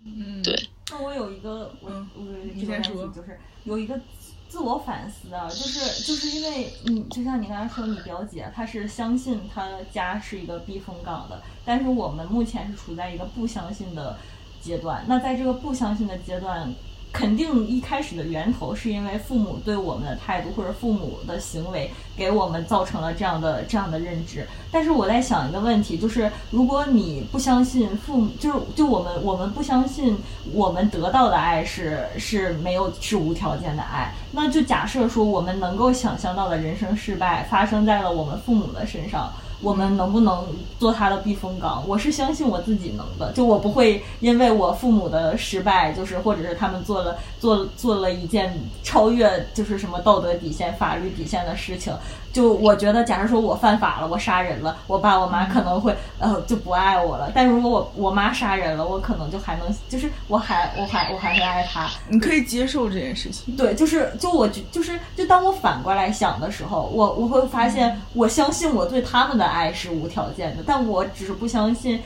[0.04, 0.68] 嗯，对。
[0.90, 4.00] 那我有一个，我我你先说，就是有一个
[4.48, 14.18] 自我反思啊，就是就是因为你就像你刚才说，你表姐她是相信她家是一个避风港的，但是我们目前是处在一个不相信的
[14.60, 15.04] 阶段。
[15.08, 16.72] 那在这个不相信的阶段。
[17.12, 24.46] 肯定一开始的源头是因为父母对我们的态度，或者父母的行为给我们造成了这样的这样的认知。
[24.70, 30.16] 但是我在想一个问题，就是如果你不相信父母，就是就我们我们不相信
[30.52, 39.32] 我们得到的爱是是没有是无条件的爱，那就假设说我们能够想象到的人生失败发生在了我们父母的身上。
[39.60, 40.46] 我们能不能
[40.78, 41.82] 做他的避风港？
[41.86, 51.92] 我是相信我自己能的，就我不会因为我父母的失败，就是或者是他们做了做做了一件超越就是什么道德底线、法律底线的事情。
[52.38, 57.32] 就我觉得，假如说我犯法了，我杀人了，我爸我妈可能会呃就不爱我了。
[57.34, 61.90] 但如果我我妈杀人了，我可能就还能，就是我还我还我还会爱她。
[62.08, 63.56] 你可以接受这件事情。
[63.56, 72.00] 对，就是就我就就是就当我反过来想的时候，我我会发现，我相信我对他们的爱是无条件的，但我只是不相信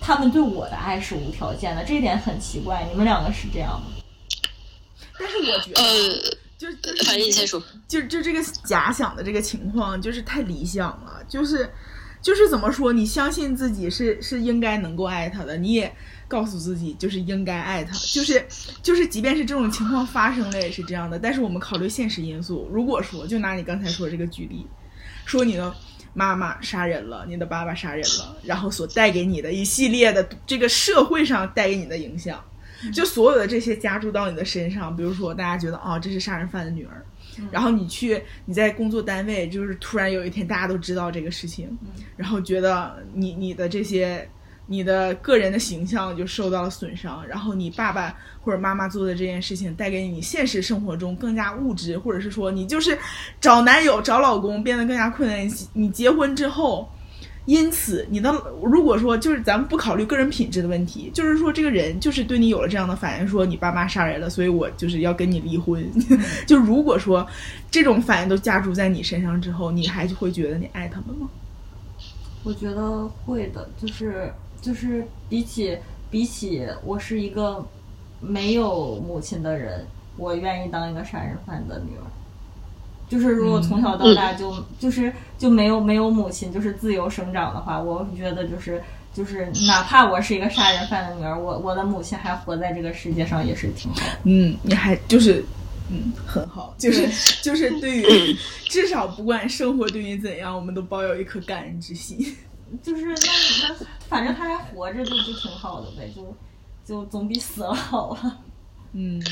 [0.00, 1.84] 他们对我的爱是无条件的。
[1.84, 3.86] 这一点很奇怪，你们两个是这样吗？
[5.20, 6.36] 但是我觉得。
[6.58, 11.22] 就就反正你先说，就就这个假想的这个情况，就是太理想了。
[11.28, 11.70] 就是，
[12.20, 12.92] 就是怎么说？
[12.92, 15.94] 你相信自己是是应该能够爱他的，你也
[16.26, 17.94] 告诉自己就是应该爱他。
[18.12, 18.44] 就是，
[18.82, 21.16] 就是，即便是这种情况发生了，也是这样的。
[21.16, 24.66] 但是我们考虑现实因素，如果说，就拿你刚才说这个举例，
[25.24, 25.72] 说你的
[26.12, 32.42] 妈妈杀人了，你的爸爸杀人了，然后所带给你的一系列的这个社会上带给你的影响。
[32.92, 37.04] 就所有的这些加注到你的身上，比如说大家觉得哦，这是杀人犯的女儿，
[37.50, 41.76] 然后你去你在工作单位，就是突然有一天大家都知道这个事情，
[42.16, 44.28] 然后觉得你你的这些
[44.66, 52.96] 你的个人的形象就受到了损伤，然后你爸爸或者妈妈做的这件事情带给你现实生活中更加物质，或者是说你就是
[53.40, 56.88] 找男友找老公变得更加困难，你结婚之后。
[57.48, 58.30] 因此，你的
[58.62, 65.82] 如果说就是咱们不考虑个人品质的问题，就是说这个人就是对你有了这样的反应，说你爸妈杀人了，所以我就是要跟你离婚。
[66.46, 67.26] 就如果说
[67.70, 71.26] 这种反应都加注在你身上之后，你还会觉得你爱他们吗？
[72.44, 74.30] 我觉得会的，就是
[74.60, 75.78] 就是比起
[76.10, 77.66] 比起我是一个
[78.20, 79.86] 没有母亲的人，
[80.18, 82.04] 我愿意当一个杀人犯的女儿。
[83.08, 88.82] 就是如果从小到大就就是就没有没有母亲，就是自由生长的话，我觉得就是
[89.14, 94.00] 就是哪怕我是一个杀人犯的女儿，我我的母亲还活在这个世界上也是挺好。
[94.24, 95.44] 嗯，你还就是
[95.90, 97.08] 嗯很好，就是
[97.42, 98.36] 就是对于
[98.68, 102.18] 至少不管生活对你怎样，我们都抱有一颗感恩之心。
[102.82, 103.14] 就是那
[103.68, 103.74] 那
[104.10, 106.36] 反正他还活着就就挺好的呗，就
[106.84, 108.36] 就总比死了好啊。
[108.94, 109.22] 嗯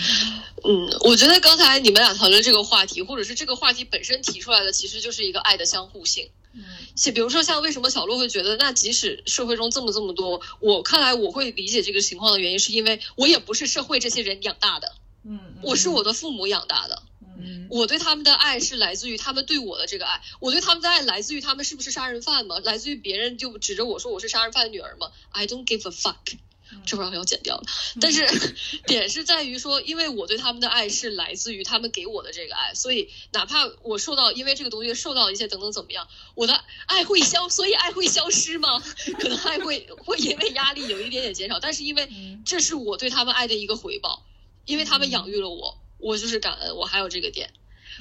[0.65, 6.29] 嗯，我觉得刚才你们俩讨论这个话题，或者是这个话题本身提出来的，其实就是一个爱的相互性。
[6.53, 14.95] 嗯且比如说像为什么小鹿会觉得，那即使社会中这么这么多，我看来我会理解这个情况的原因，是因为我也不是社会这些人养大的，
[15.25, 17.03] 嗯，我是我的父母养大的。
[17.39, 22.59] 嗯我对他们的爱是来自于他们对我的这个爱，我对他们的爱来自于他们是不是杀人犯吗？
[22.65, 26.39] 来自于别人就指着我说我是杀人犯的女儿吗？I don't give a fuck，
[26.85, 27.63] 这块儿要剪掉了。
[28.01, 28.27] 但是
[28.87, 38.83] 点是在于说，因为我对他们的爱是来自于他们给我的这个爱，所以哪怕我受到因为这个东西受到一些等等怎么样，我的爱会消，所以爱会消失吗？
[39.19, 42.09] 可能爱会会因为压力有一点点减少，但是因为
[42.45, 44.25] 这是我对他们爱的一个回报，
[44.65, 47.53] 因为他们养育了我，我就是感恩，我还有这个点。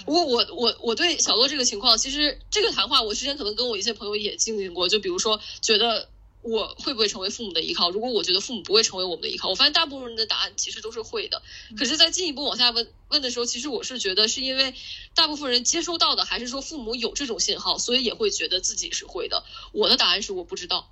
[0.06, 6.10] 不过我我我对小洛这个情况，其实这个谈话我之前可能跟我一些朋友也进行过，就比如说觉得
[6.46, 7.90] 我会不会成为父母的依靠？
[7.90, 11.42] 如果我觉得父母不会成为我们的依靠，我发现大部分人的答案其实都是会的。
[11.76, 14.76] 可是，在进一步往下问问的时候，其实我是觉得是因为
[15.16, 19.44] 大部分人接收到的还是说父母有这种信号，所以也会觉得自己是会的。
[19.72, 20.92] 我的答案是我不知道，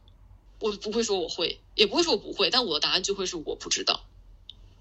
[0.57, 4.03] 我不会说我会，也不会说我不会，但我的答案就会是我不知道。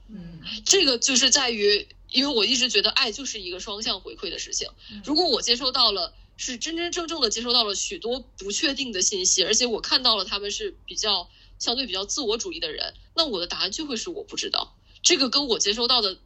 [0.09, 4.69] 嗯这个就是在于，因为我一直觉得爱就是一个双向回馈的事情。
[5.05, 14.77] 如果我接收到了，是真真正正的接收到了许多不确定的信息，而且我看到了他们是比较相对比较自我主义的人，那我的答案就会是我不知道。
[15.03, 16.19] 这个跟我接收到的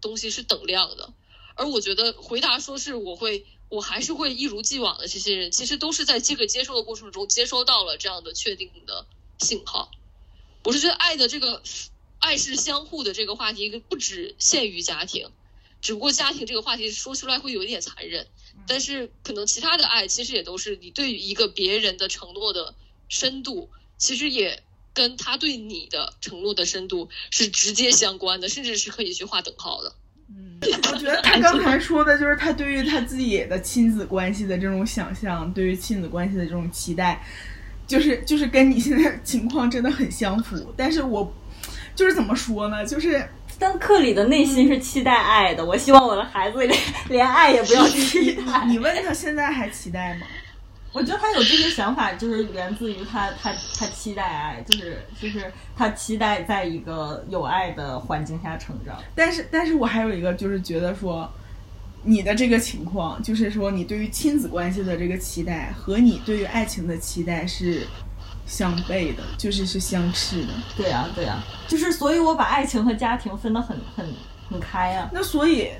[0.00, 1.12] 东西是等量的。
[1.54, 9.06] 而我觉得回答说是我会，我还是会一如既往的这些人，其实都是在这个接收的过程中接收到了这样的确定的
[9.38, 9.90] 信号。
[10.64, 11.62] 我是觉得爱的这个
[12.20, 15.30] 爱是相互的这个话题，不只限于家庭，
[15.82, 18.26] 只不过家庭这个话题说出来会有一点残忍，
[18.66, 22.74] 但是可能其他的爱其实也都是你对于一个别人的承诺的
[23.08, 23.68] 深度，
[23.98, 24.62] 其实也
[24.94, 29.94] 跟他对你的承诺的深度是直接相关的，甚至是可以去划等号的。
[30.34, 37.22] 嗯我觉得他刚才说的就是他对于他自己的亲子关系的这种想象，对于亲子关系的这种期待，
[37.86, 40.72] 就是就是跟你现在情况真的很相符。
[40.76, 41.34] 但是我
[41.94, 42.86] 就是怎么说呢？
[42.86, 43.28] 就是
[43.62, 46.76] 但克里的内心是期待爱的，我希望我的孩子连
[47.08, 48.64] 连爱也不要期待。
[48.66, 50.26] 你问他现在还期待吗？
[50.92, 59.00] 我觉得他有这些想法，就是源自于他他他期待爱，就是就是他期待在一个有爱的环境下成长。
[59.14, 61.32] 但是但是我还有一个就是觉得说，
[62.02, 67.86] 你的这个情况，就是说你对于亲子关系的这个期待和你对于爱情的期待是
[68.52, 70.48] 相悖的，就是是相斥的。
[70.76, 74.06] 对呀、对呀、就是所以我把爱情和家庭分得很很
[74.50, 75.08] 很开啊。
[75.10, 75.70] 那所以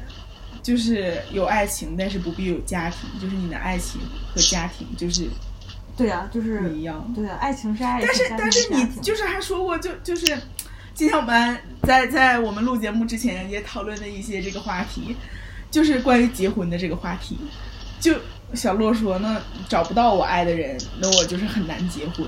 [0.62, 4.00] 就是有爱情，但是不必有家庭，就是你的爱情
[4.34, 5.28] 和家庭就是
[5.94, 7.12] 对呀、就是不一样。
[7.14, 10.24] 对啊，爱情是爱情，但是但是你就是还说过，就就是
[10.94, 15.14] 今天我们在在我们录节目之前也讨论的一些这个话题，
[15.70, 17.36] 就是关于结婚的这个话题。
[18.00, 18.16] 就
[18.52, 22.26] 小洛说，那找不到我爱的人，那我就是很难结婚。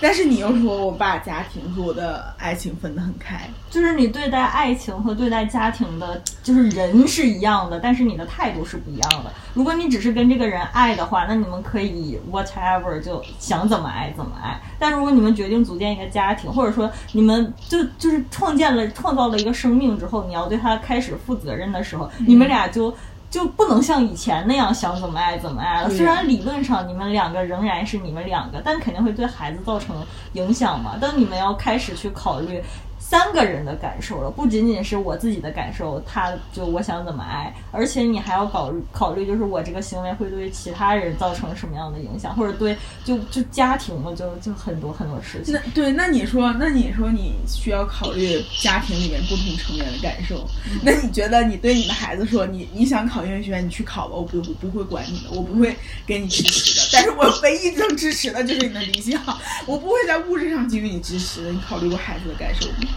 [0.00, 9.32] 但是你又说我把家庭和我的爱情分得很开，就是你对待爱情和对待家庭的，就是人是一样的，但是你的态度是不一样的。
[9.54, 14.60] 如果你只是跟这个人爱的话，那你们可以 whatever 就想怎么爱怎么爱。
[14.78, 22.94] 但如果你们决定组建一个家庭，或者说你们就就是创建了创造了一个生命之后，你要对他开始负责任的时候，你们俩就。
[23.36, 25.90] 就不能像以前那样想怎么爱怎么爱了。
[25.90, 29.94] 虽然理论上你们两个仍然是你们两个，但肯定会对孩子造成
[30.32, 30.96] 影响嘛。
[30.98, 32.62] 当你们要开始去考虑
[33.08, 45.60] 三个人的感受了，不仅仅是我自己的感受，他就我想怎么爱，而且你还要考虑考虑，就是我这个行为会对其他人造成什么样的影响，或者对就就家庭嘛，就就很多很多事情那。
[45.70, 50.44] 对，那你说，那你说你需要考虑家庭里面不同成员的感受。
[50.82, 56.75] 那你觉得你对你的孩子说，你你想考音乐学院，你去考吧，我不我不会管你的，我不会给你支持的。
[56.96, 59.20] 但是我唯一能支持的就是你的理想，
[59.66, 61.50] 我不会在物质上给予你支持的。
[61.50, 62.88] 你考虑过孩子的感受吗？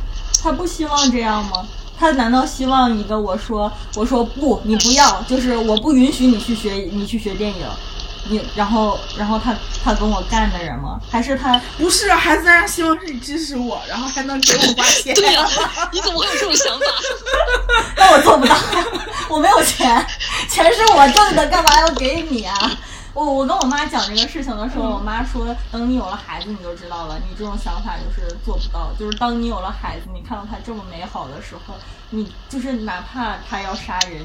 [0.42, 1.68] 他不希望这样吗？
[2.00, 7.68] 他难道希望你跟我说我说不，你不要，就是我不允许你去学你去学电影，
[8.30, 10.98] 你然后然后他他跟我干的人吗？
[11.12, 15.14] 还是他不是，啊孩子当然希望是你支持我，然后还能给我花钱。
[15.20, 15.46] 对呀、
[15.92, 16.86] 你怎么会有这种想法？
[17.98, 18.56] 那我做不到，
[19.30, 20.08] 我没有钱，
[20.50, 22.56] 钱是我挣的，干嘛要给你啊？
[23.20, 28.92] 我我跟我妈讲这个事情的时候，我妈说，等你有了孩子你就知道了，你这种想法就是做不到。
[28.98, 31.76] 就是当你有了孩子，你看到他这么美好的时候，
[32.12, 34.24] 你就是哪怕他要杀人，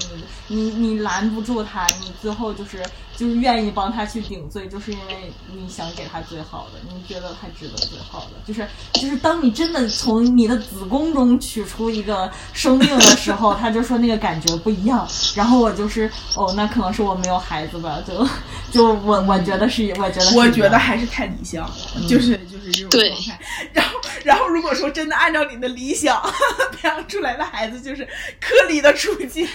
[0.49, 2.83] 你你你拦不住他，你最后就是
[3.17, 8.31] 就是愿意帮他去顶罪，就是因为你想给他最好的，你觉得他值得最好的。
[8.47, 15.07] 就是就是当你真的从你的子宫中取出一个生命的时候，他就说那个感觉不一样。
[15.35, 18.27] 然后我就是哦，那可能是我没有孩子吧，就
[18.73, 21.75] 就我我觉得是，我觉得是我觉得还是太理想了，
[22.09, 23.39] 就是就是这种状态。
[23.73, 26.21] 然后然后如果说真的按照你的理想
[26.73, 28.05] 培养出来的孩子，就是
[28.41, 29.49] 科里的处境。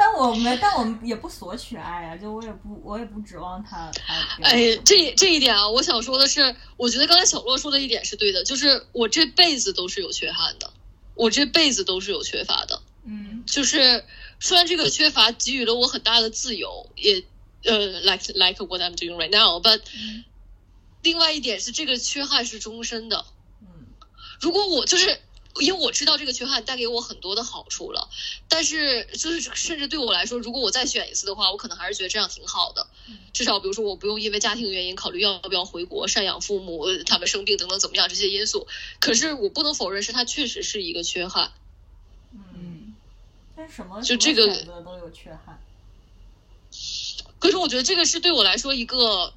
[0.00, 3.90] 但我们，但我们也不索取爱啊，就我也不，我也不指望他
[4.40, 10.72] 哎，这这一点啊，我想说的是，我觉得刚才小洛说的一点是对的，就是我这辈子都是有缺憾的，
[11.16, 12.80] 我这辈子都是有缺乏的。
[13.04, 14.04] 嗯就是
[14.38, 17.24] 虽然这个缺乏给予了我很大的自由，也
[17.64, 19.80] 呃，like like what I'm doing right now，but、
[21.02, 23.24] 另外一点是这个缺憾是终身的。
[23.62, 23.66] 嗯
[24.40, 25.18] 如果我就是
[25.60, 28.08] 因为我知道这个缺憾带给我很多的好处了，
[28.48, 32.86] 但是就是甚至对我来说，如果我再选一次的话，我可能还是觉得这样挺好的。
[33.32, 38.68] 至少比如说我不用因为家庭原因考虑要不要回国赡养父母，呃他们生病等等怎么样这些因素。
[39.00, 41.52] 可是我不能否认是它确实是一个缺憾。
[42.32, 42.94] 嗯，嗯
[43.56, 44.46] 但什么就这个
[44.84, 45.60] 都有缺憾。
[47.38, 49.32] 可是我觉得这个是对我来说一个，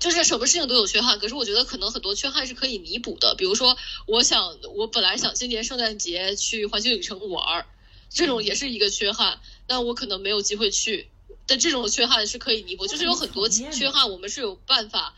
[0.00, 1.20] 就是什么事情都有缺憾。
[1.20, 3.36] 可是我觉得可能很多缺憾是可以弥补的。
[3.36, 3.76] 比如说，
[4.06, 7.66] 我想我本来想今年圣诞节去环球影城玩儿，
[8.08, 11.08] 这种也是一个缺憾，那我可能没有机会去。
[11.46, 15.14] 但这种缺憾是可以弥补，就是有很多缺憾我们是有办法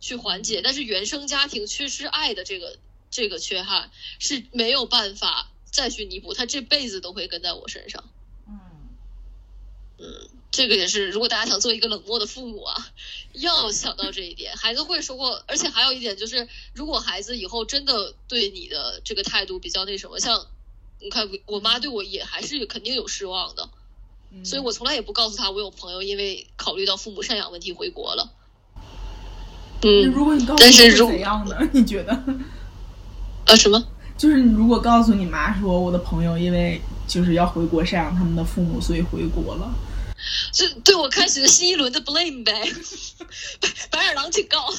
[0.00, 2.78] 去缓解，但是原生家庭缺失爱的这个
[3.10, 8.04] 这个缺憾是没有办法再去弥补，他这辈子都会跟在我身上。
[9.98, 12.76] 嗯这个也是，如果大家想做一个冷漠的父母啊，
[13.32, 15.42] 要想到这一点，孩子会收获。
[15.48, 20.46] 而且还有一点就是，如果孩子以后真的对你的这个态度比较那什么，像
[21.00, 23.68] 你看我妈对我也还是肯定有失望的，
[24.30, 28.30] 嗯所以我从来也不告诉她我有朋友因为考虑到父母赡养问题回国了。
[29.82, 31.58] 那嗯，如果你告诉我会但是如怎样呢？
[31.74, 32.24] 你觉得？
[33.46, 33.84] 呃，什么？
[34.16, 39.74] 就是你如果告诉你妈说我的朋友因为就是要回国赡养他们的父母，所以回国了。
[40.52, 42.52] 这对我开始新一轮的 blame 呗，
[43.60, 44.72] 白白眼狼警告。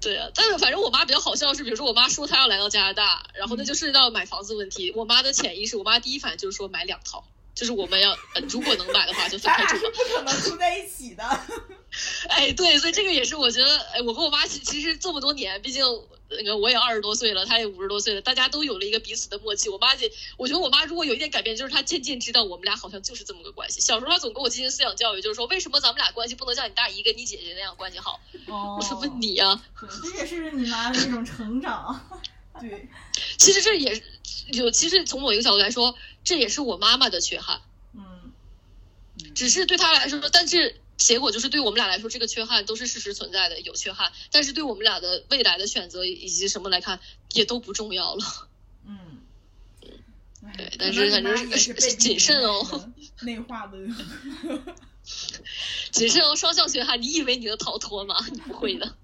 [0.00, 4.90] 对啊，但是反正我妈比较好笑是，比如说我妈说她要来到加拿大，然后那就涉及到买房子问题。
[4.92, 7.22] 我妈的潜意识，我妈第一反应就是说买两套，
[7.54, 11.22] 就是我们要、呃、如果能买的话就分开住 不可能住在一起的。
[12.30, 15.84] 哎，对，所以这个也是我觉得，哎，我跟我妈其其实这么多年，毕竟
[16.30, 19.68] 那个我也二十多岁了，他也五十多岁了，大家都有了一个彼此的默契。
[19.68, 23.80] 我妈也，我觉得我妈如果有一点改变，就是她渐渐知道我们俩好像就是这么个关系。
[23.80, 28.20] 小时候她总跟我进行思想教育，就是说为什么咱们俩关系不能像你大姨跟你姐姐那样关系好？
[28.46, 32.08] 哦，我说问你呀、对，这也是你妈的一种成长。
[32.60, 32.88] 对，
[33.36, 34.02] 其实这也是
[34.52, 37.60] 有，其实从某一个角度来说，这也是我妈妈的缺憾，
[37.94, 38.32] 嗯
[39.34, 40.76] 只是对她来说，但是。
[41.00, 44.12] 结果就是对我们俩来说，这个缺憾都是事实存在的，有缺憾。
[44.30, 47.00] 但是对我们俩的未来的选择以及什么来看，
[47.32, 48.24] 也都不重要了。
[48.86, 49.18] 嗯，
[49.80, 49.90] 对
[50.46, 51.50] 哎但是反正
[51.98, 52.92] 谨慎哦
[53.22, 53.78] 内化的。
[55.90, 58.14] 谨慎哦，双向缺憾，你以为你能逃脱吗？
[58.30, 58.94] 你不会的。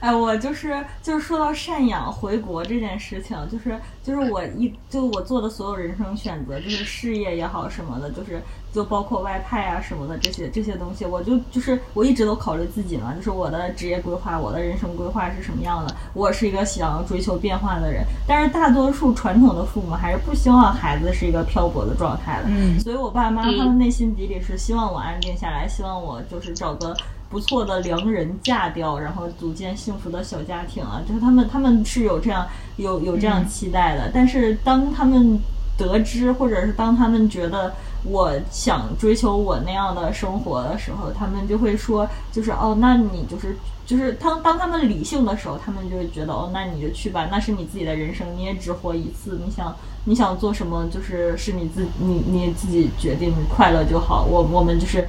[0.00, 15.94] 哎，我就是就是说到赡养回国这件事情，就是就是我一就我做的所有人生选择，就是事业也好什么的，就是就包括外派啊什么的这些这些东西，我就就是我一直都考虑自己嘛，就是我的职业规划，我的人生规划是什么样的。
[16.12, 22.44] 我是一个想要追求变化的人，但是大多数传统的父母还是不希望孩子是一个漂泊的状态的。
[22.48, 26.94] 嗯所以我爸妈他们内心底里是希望我安定下来，希望我就是找个
[27.34, 34.08] 不错的良人嫁掉，然后组建幸福的小家庭啊，就是他们他们是有这样有有这样期待的。
[34.14, 35.36] 但是当他们
[35.76, 37.74] 得知，或者是当他们觉得
[38.04, 43.56] 我想追求我那样的生活的时候，他们就会说，就是哦，那你就是。
[43.86, 49.76] 就是当当他们理性的时候，他们就会觉得哦，那你就去吧，那是你自己的人生，你也只活一次，你想
[50.06, 54.24] 你想做什么，就是是你自你你自己决定，你快乐就好。
[54.24, 55.06] 我我们就是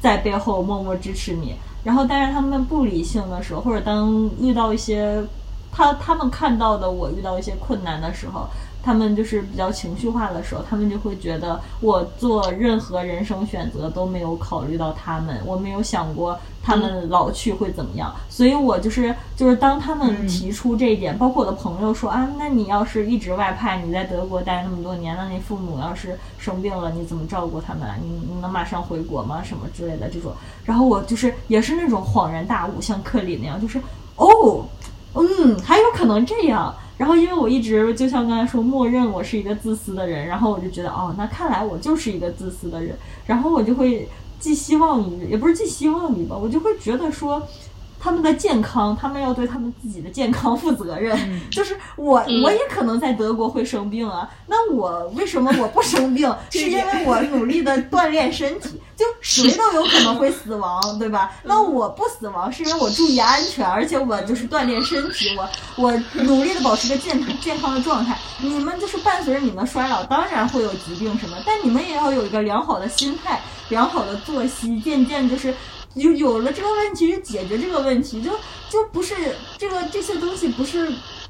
[0.00, 1.54] 在背后默默支持你。
[1.84, 5.24] 然后，但是他们不理性的时候，或者当遇到一些
[5.72, 8.48] 他他们看到的我遇到一些困难的时候。
[8.82, 18.14] 他们就是比较情绪化的时候，他们就会觉得我做任何人生选择都没有考虑到他们，我没有想过他们老去会怎么样。
[18.28, 27.86] 所以我就是就是当他们提出这一点，包括我的朋友说啊，那你要是一直外派，你在德国待那么多年，那你父母要是生病了，你怎么照顾他们？
[28.02, 29.42] 你你能马上回国吗？
[29.42, 30.32] 什么之类的这种，
[30.64, 33.78] 然后我就是也是那种恍然大悟，像克里那样，就是
[34.16, 34.64] 哦，
[35.14, 36.74] 嗯，还有可能这样。
[37.00, 42.94] 然后，因为我一直就像刚才说，默认我是一个自私的人，然后我就觉得，哦，那看来我就是一个自私的人，
[43.24, 44.06] 然后我就会
[44.38, 47.42] 寄希望于，也不是寄希望于吧，我就会觉得说。
[48.00, 51.16] 他们的健康，他们要对他们自己的健康负责任。
[51.52, 54.28] 就是我，我也可能在德国会生病啊。
[54.46, 56.34] 那我为什么我不生病？
[56.50, 58.80] 是因为我努力的锻炼身体。
[59.00, 61.32] 就谁都有可能会死亡，对吧？
[61.44, 68.18] 那我不死亡，是因为我注意安全，而且我就是锻炼身体，我我努力的保持个健康健康的状态。
[68.42, 73.40] 你们就是伴随着你们衰老，当然会有疾病什么，但你们也要有一个良好的心态，
[73.70, 75.54] 良好的作息，渐渐就是。
[75.94, 78.30] 有有了这个问题，就解决这个问题，就
[78.70, 79.14] 就不是
[79.58, 80.88] 这个这些东西不是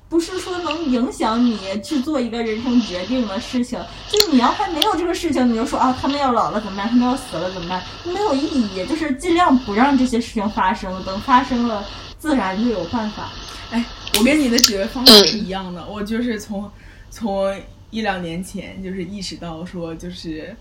[0.08, 3.80] 不是说能影响你去做一个人生决定的事情。
[4.10, 6.88] 就你要还没有这个事情，你就说啊，他们要老了怎么办？
[6.88, 7.82] 他们要死了怎么办？
[8.04, 11.02] 没有意义，就是尽量不让这些事情发生。
[11.04, 11.82] 等发生了，
[12.18, 13.30] 自然就有办法。
[13.70, 13.82] 哎，
[14.18, 16.70] 我跟你的解决方法是一样的，我就是从
[17.10, 17.58] 从
[17.90, 20.54] 一两年前就是意识到说就是。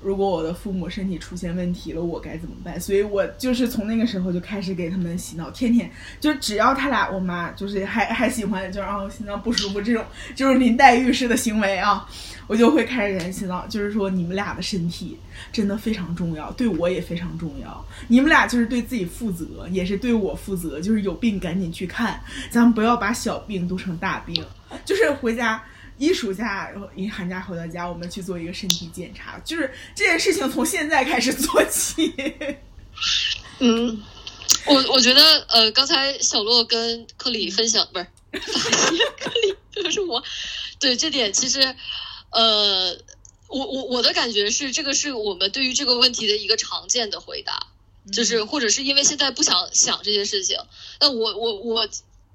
[0.00, 2.80] 如果我的父母身体出现问题了，我该怎么办？
[2.80, 5.90] 所以我就是从那个时候就开始给他们洗脑，天天
[6.20, 10.04] 就只要他俩，我妈就是还还喜欢，就让我心脏不舒服这种，
[10.36, 12.08] 就是林黛玉式的行为啊，
[12.46, 15.18] 我就会开始给人洗脑，就是说你们俩的身体
[15.52, 22.20] 真的非常重要，对我也非常重要，你们俩就是对自己负责，也是对我负责，就是有病赶紧去看，
[22.50, 24.44] 咱们不要把小病都成大病，
[24.84, 25.60] 就是回家。
[25.98, 32.14] 一暑假，然后一寒假回到家，我们去做一个身体检查，就是这件事情从现在开始做起。
[33.58, 34.00] 嗯，
[34.66, 38.06] 我我觉得，呃，刚才小洛跟克里分享，不是，
[39.18, 40.22] 克里就是我，
[40.78, 41.74] 对这点其实，
[42.30, 42.96] 呃，
[43.48, 47.66] 我我我的感觉是，这个是我们对于这个问题的一个常见的回答，
[48.12, 50.56] 就是或者是因为现在不想想这些事情，
[51.00, 51.88] 那我我我。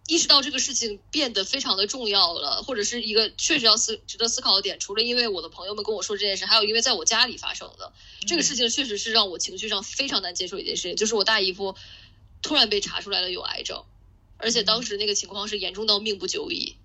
[0.05, 4.77] 意识到这个事情变得非常的重要了，或者是一个确实要思值得思考的点。
[4.79, 7.93] 除了因为我的朋友们跟我说这件事，还有因为在我家里发生的
[8.27, 10.95] 这个事情，确实是让我情绪上非常难接受一件事情。
[10.97, 11.75] 就是我大姨夫
[12.41, 13.85] 突然被查出来了有癌症，
[14.37, 16.75] 而且当时那个情况是严重到命不久矣。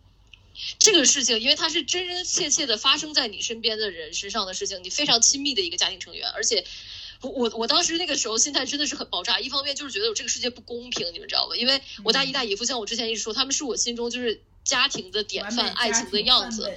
[0.78, 6.64] 这个事情，因为它是真真切切的发生在你身边的人身上的事情，你非常亲密的一个家庭成员，而且。
[7.20, 11.56] 我我我当时那个时候心态真的是很爆炸，一方面就是觉得这个世界不公平，你们知道吗？
[11.56, 16.72] 因为我大姨大姨夫像我之前一直说，他们是我心中就是家庭的典范，爱情的样子。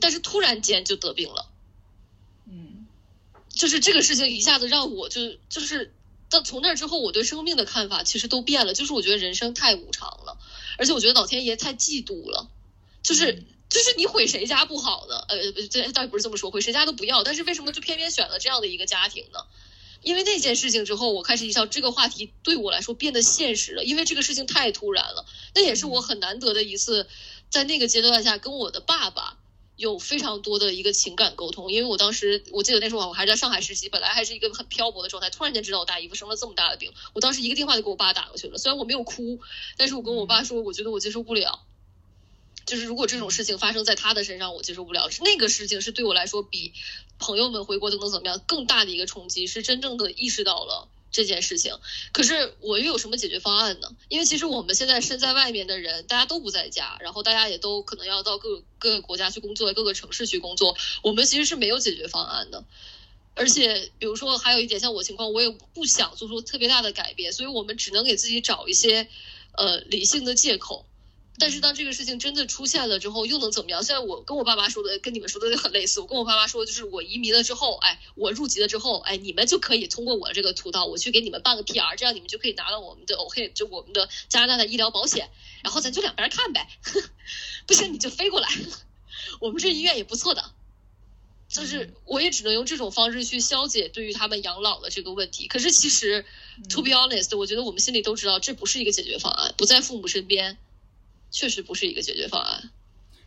[0.00, 1.48] 但是突然间就得病了，
[2.46, 2.86] 嗯，
[3.48, 5.92] 就是这个事情一下子让我就就是，
[6.30, 8.74] 到从那之后，我对生命的看法其实都变了。
[8.74, 10.38] 就是我觉得人生太无常了，
[10.78, 12.48] 而且我觉得老天爷太嫉妒了，
[13.02, 13.42] 就是。
[13.68, 15.16] 就是你毁谁家不好呢？
[15.28, 17.24] 呃，这倒也不是这么说，毁谁家都不要。
[17.24, 19.40] 但是为什么就偏偏选了这样的一个家庭呢？
[20.02, 23.82] 因为那件事情之后，我开始意识到这个话题对我来说变得现实了。
[23.82, 27.08] 因为这个事情太突然了，那也是我很难得的一次，
[27.50, 29.36] 在那个阶段下跟我的爸爸
[29.74, 31.72] 有非常多的一个情感沟通。
[31.72, 38.58] 因为我当时我记得那时候我还在上海实习，本来还是一个很漂泊的状态，突然间知道我大姨夫生了这么大的病，我当时一个电话就给我爸打过去了。
[38.58, 39.40] 虽然我没有哭，
[39.76, 41.65] 但是我跟我爸说，我觉得我接受不了。
[42.66, 45.08] 就是如果这种事情发生在他的身上，我接受不了。
[45.22, 46.74] 那个事情是对我来说比
[47.18, 51.78] 朋友们回国等等怎么样更大的一个冲击，是真正的意识到了这件事情。
[52.12, 53.94] 可是我又有什么解决方案呢？
[54.08, 60.76] 因为其实我们现在身在外面的人，大家都不在家，然后大家也都可能要到各各个国家去工作，各个城市去工作。
[61.02, 62.64] 我们其实是没有解决方案的。
[63.36, 69.08] 而且，比如说还有一点，像我情况，我也不想做出特别大的改变，所以我们只能给自己找一些
[69.52, 70.85] 呃理性的借口。
[71.38, 73.82] 但是当这个事情真的出现了之后，又能怎么样？
[73.82, 76.00] 现在我跟我爸妈说的，跟你们说的很类似。
[76.00, 85.30] 我跟我爸妈说，就是我移民了之后，哎，我入籍了之后，哎，你们就可以通过我这个途道，我去给你们办个 PR，这样你们就可以拿到我们的 OK，就我们的加拿大的医疗保险，
[85.62, 86.68] 然后咱就两边看呗。
[87.66, 88.48] 不行你就飞过来，
[89.40, 90.52] 我们这医院也不错的。
[91.48, 95.46] 就是我也只能用这种方式去消解对于他们养老的这个问题。
[95.46, 96.24] 可是其实
[96.68, 100.58] ，to be honest，我觉得我们心里都知道，这不是一个解决方案，不在父母身边。
[101.36, 102.70] 确实不是一个解决方案。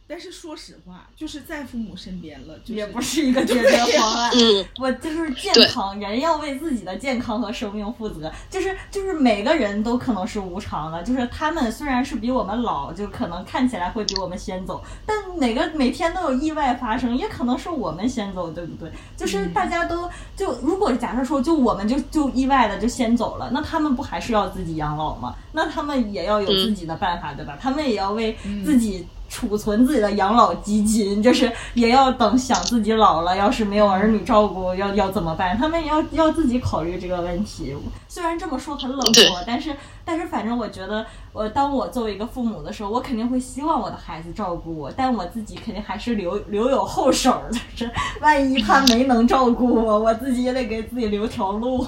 [0.10, 4.32] 但是说实话，就是在父母身边了，就是、也不是一个解决方案。
[4.34, 8.32] 嗯，我就是健康，人要为自己的健康和生命负责。
[8.50, 18.92] 就是就是每个人都可能是无常的，就是他们虽然是比我们老，就可能看起来会比我们先走，但每个每天都有意外发生，也可能是我们先走，对不对？
[19.16, 25.36] 就是大家都就如果假设说就我们就就意外的就先走了，那他们不还是要自己养老吗？
[25.52, 27.56] 那他们也要有自己的办法，对吧？
[27.62, 28.36] 他们也要为
[28.66, 29.06] 自己。
[29.30, 35.58] 储存自己的养老基金，就是也要等想自己老了，要是没有儿女照顾，要要怎么办？
[35.58, 37.76] 他们要要自己考虑这个问题。
[38.08, 51.86] 虽然这么说很冷漠，但是但是反正我觉得，我当我作为一个父母的时候，我肯定会希望我的孩子照顾我，但我自己肯定还是留留有后手，的是万一他没能照顾我，我自己也得给自己留条路。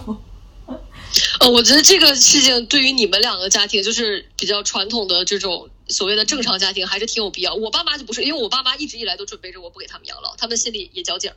[1.40, 7.54] 呃，我觉得这个事情对于你们两个家庭，就是比较传统的这种所谓的正常家庭，还是挺有必要。
[7.54, 11.36] 我爸妈就不是，因为我爸妈一直以来都准备着我不给他们养老，他们心里也较劲儿。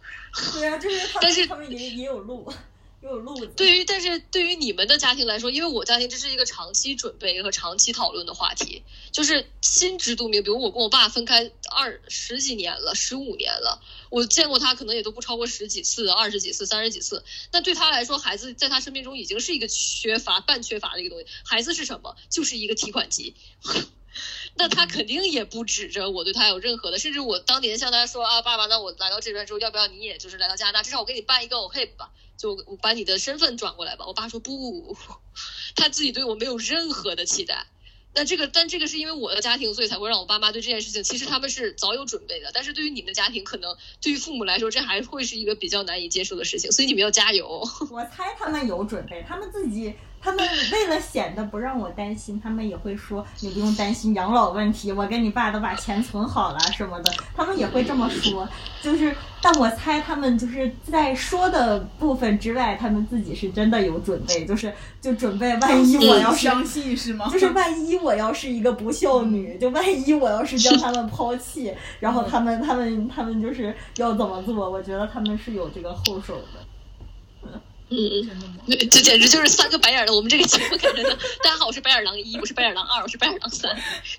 [0.53, 2.53] 对啊，就是，但是他们也也有路，
[3.03, 3.47] 也有路子。
[3.57, 8.83] 对于，但是对于你们的家庭来说，因为我家庭这是一个长期准备和长期讨论的话题，
[9.13, 10.43] 就是心知肚明。
[10.43, 13.83] 比如我跟我爸分开二十几年了，十五年了。
[14.11, 17.25] 我见过他，可能也都不超过十几次、二十几次、三十几次。
[17.51, 21.27] 那对他来说，孩子在他生命中已经是一个缺乏、半缺乏的一个东西。
[21.45, 22.15] 孩子是什么？
[22.31, 23.35] 就是一个提款机。
[24.57, 30.83] 那他肯定也不指着我对他有任何的，甚至我当年向他说啊，爸爸，那我来到这边之后，要不要你也就是来到加拿大？
[30.83, 34.07] 至少我给你办一个 OHIP 吧，就我把你的身份转过来吧。
[34.07, 34.97] 我爸说不，
[35.75, 37.67] 他自己对我没有任何的期待。
[38.17, 42.53] 那这个，但这个是因为我的家庭，所以才会让我爸妈对这件事情，其实他们是早有准备的。
[42.55, 46.71] 但是对于你们的家庭，可能对于父母来说，这还会是一个比较难以接受的事情。
[46.71, 47.69] 所以你们要加油。
[47.91, 49.93] 我猜他们有准备，他们自己，
[50.25, 50.39] 他们
[50.73, 58.49] 为了显得不让我担心，他们也会说你不用担心养老问题，我跟你爸都把钱存好了什么的，他们也会这么说。
[58.81, 67.29] 就是，但我猜他们就是在说的部分之外，他们自己是真的有准备，就是就准备万一我要是相信是吗？
[67.33, 74.71] 就是万一我要是一个不孝女，就万一我要是将他们抛弃，然后他们他们他们就是要怎么做？
[74.71, 76.64] 我觉得他们是有这个后手的。
[77.97, 78.29] 嗯
[78.67, 80.13] 嗯，这简直就是三个白眼的。
[80.13, 81.15] 我们这个节目给人的。
[81.45, 83.71] 大家好，我是白眼狼一，我是白眼狼二，我是白眼狼三。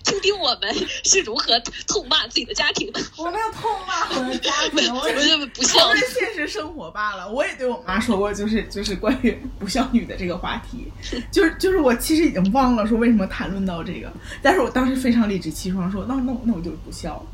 [0.04, 0.74] 听听我们
[1.04, 3.02] 是如何痛骂自己的家庭的。
[3.18, 5.94] 我没有痛骂我的家庭，我就不孝。
[5.96, 7.30] 是现实生活罢了。
[7.30, 10.88] 我也对我妈说过，就是就是关于不孝女的这个话题，
[11.32, 14.12] 就是就是我其实已经忘了说为什么谈论到这个，
[14.42, 17.26] 但是我当时非常理直气壮说，那那那我就不孝。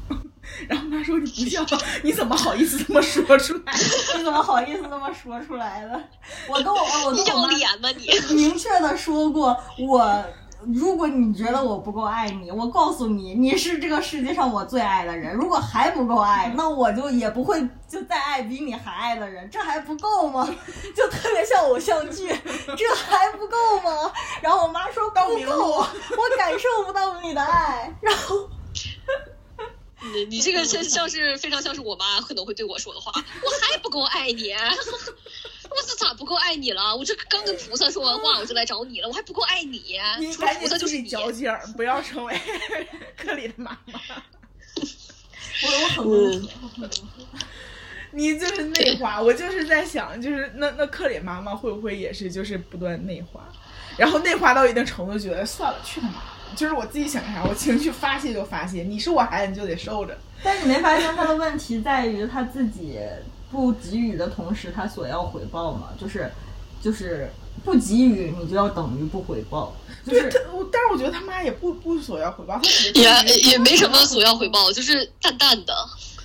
[0.68, 1.66] 然后妈说：“你不孝，
[2.04, 3.74] 你怎么好意思这么说出来？
[4.18, 6.02] 你怎么好意思这么说出来的？
[6.48, 7.50] 我跟我我跟我妈
[8.34, 10.24] 明确的说过，我
[10.74, 15.34] 如果你觉得我不够爱你，我告诉你，你是这个世界上我最爱的人。
[15.34, 19.50] 如果还不够爱，那我就也不会就再爱比你还爱的人。
[19.50, 20.48] 这还不够吗？
[20.96, 24.12] 就特别像偶像剧，这还不够吗？
[24.42, 25.16] 然后我妈说不
[25.46, 27.94] 够，我感受不到你的爱。
[28.02, 28.50] 然后。”
[30.14, 34.52] 你你这个像像是非常像是我妈可能会对我说的话，我还不够爱你，
[35.70, 36.96] 我是咋不够爱你了？
[36.96, 40.00] 我这刚跟菩萨说完话，我就来找你了，我还不够爱你？
[40.20, 42.36] 你菩萨就是你交警，不要成为
[43.16, 44.00] 克里的妈妈。
[45.64, 46.90] 我我很温和，
[48.12, 53.48] 你就是内化，我就是在想，就是那那克里妈妈会不会也是就是不断内化，
[53.98, 56.24] 然后内化到一定程度，觉得算了，去他妈。
[56.56, 58.84] 就是我自己想啥，我情绪发泄就发泄。
[58.84, 60.18] 你是我孩子，你就得受着。
[60.44, 63.00] 但你没发现他的问题在于他自己
[63.52, 65.90] 不给予的同时，他所要回报吗？
[66.00, 66.32] 就是，
[66.82, 67.30] 就是
[67.64, 69.76] 不给予，你就要等于不回报。
[70.06, 70.40] 就是他，
[70.72, 72.60] 但是我觉得他妈也不不索要回报，
[72.96, 75.74] 也也没什么索要回报，就是淡淡的，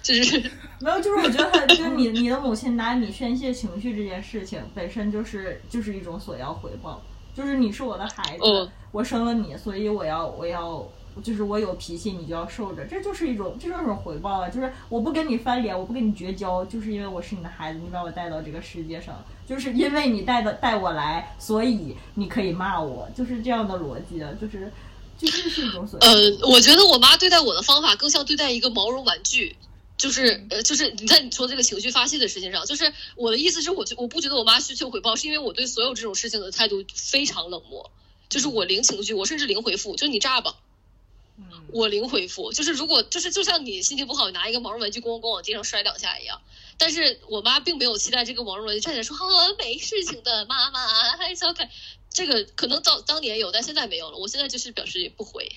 [0.02, 0.38] 就是
[0.80, 0.98] 没有。
[1.00, 7.02] 就是我觉得他，就是你你的母亲拿你宣泄情绪这件事情本身就是就是一种索要回报。
[7.36, 10.82] 就是你是我的孩子，我生了你，所以我要我要，
[11.22, 14.48] 就是我有脾气，你就要受着，这就是一种这就是一种回报啊！
[14.48, 19.14] 就是我不跟你翻脸，我不跟你绝交，就是因为我是你的孩子，你把我带到这个世界上，
[19.46, 24.30] 就是因为你带的带我来，所以你可以骂我，就是这样的逻辑啊！
[24.40, 24.72] 就是
[25.18, 26.00] 就是是一种所。
[26.00, 26.10] 呃，
[26.48, 29.54] 我觉得我妈对待我的方法更像对待一个毛绒玩具。
[29.96, 37.90] 就是呃，就是你在你说这个情绪发泄的事情上，就是我的意思是，我我不觉得我妈需求回报，是因为我对所有这种事情的态度非常冷漠，
[38.28, 40.56] 就是我零情绪，我甚至零回复，就你炸吧，
[41.72, 46.42] 我零回复，就是如果就是就像你心情不好，拿一个毛绒玩具咣咣往地上摔两下一样，
[46.78, 49.26] 但是我妈并没有期待这个毛绒玩具站起来说好
[49.58, 50.86] 没事情的，妈妈
[51.16, 51.70] 还小凯。
[52.08, 55.52] 这个可能当当年有，但现在没有了，我现在就是表示不回。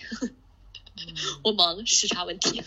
[1.41, 2.61] 我 我忙，时差问题。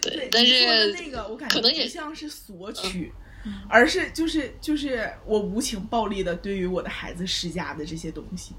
[0.00, 3.12] 就对但是那个我感觉可能也不像是索取，
[3.68, 8.54] 而是就是就是我无情暴力的对于我的孩子施加的这些东西。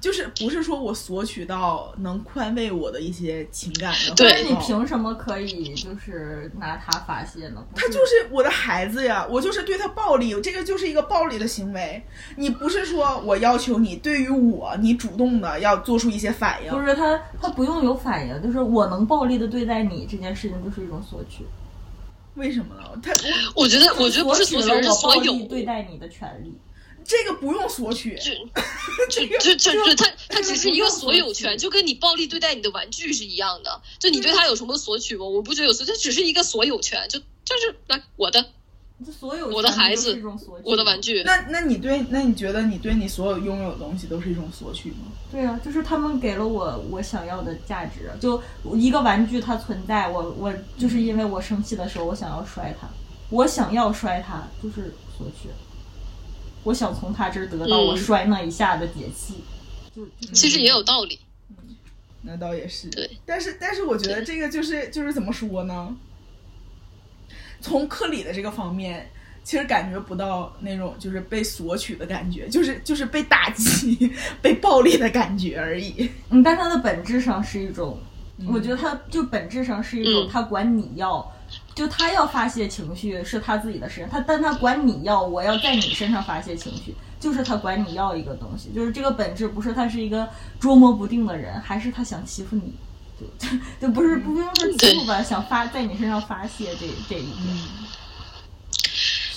[0.00, 7.62] 就是不是说我索取到能宽慰我的一些情感的对你凭什么可以就是拿他发泄呢？
[7.74, 12.02] 他就是我的孩子呀，我就是对他暴力，这个就是一个暴力的行为。
[12.36, 21.44] 你不是说我要求你对于我，你主动的要做出一些反应不，是他，他不用有反应，就是我能暴力的对待你这件事情，就是一种索取。
[22.36, 22.98] 为什么呢？
[23.02, 23.12] 他
[23.54, 26.56] 我觉得，我觉得不是索取了我暴所有力对待你的权利。
[27.04, 28.18] 这个不用索取，
[29.10, 33.80] 就 就就就他他只是一个所有权，就跟你暴力对待你的玩具是一样的。
[33.98, 35.24] 就你对他有什么索取吗？
[35.24, 38.44] 我不觉得有索取，只是一个所有权，就就是来我的
[39.04, 40.22] 这所有我的孩子
[40.62, 41.22] 我的玩具。
[41.22, 45.06] 那那你对那你觉得你对你所有拥有的东西都是一种索取吗？
[45.32, 48.10] 对啊，就是他们给了我我想要的价值。
[48.20, 48.40] 就
[48.76, 52.86] 一个玩具它存在，我我就是因为我生气的时候，我想要摔它，
[53.30, 55.48] 我想要摔它就是索取。
[56.64, 59.34] 我想从他这儿得到我嗯摔那一下的解气。
[60.32, 61.18] 其实也有道理，
[62.22, 63.10] 那倒也是，对。
[63.26, 65.96] 但是但是我觉得这个就是就是怎么说呢？
[67.60, 69.10] 从克里的这个方面，
[69.44, 76.08] 其实感觉不到那种就是被索取的感觉，就是就是被打击、 被暴力的感觉而已。
[76.30, 77.98] 嗯，但它的本质上是一种，
[78.46, 81.30] 我觉得它就本质上是一种，嗯他管你要，
[81.80, 90.28] 就他要发泄情绪是他自己的事，他但他管你要，我要在你身上发泄情绪，就是他管你要一个东西，就是这个本质不是他是一个
[90.60, 92.74] 捉摸不定的人，还是他想欺负你，
[93.18, 97.34] 就就 就不是不用说欺负吧，想发在你身上发泄这这一点。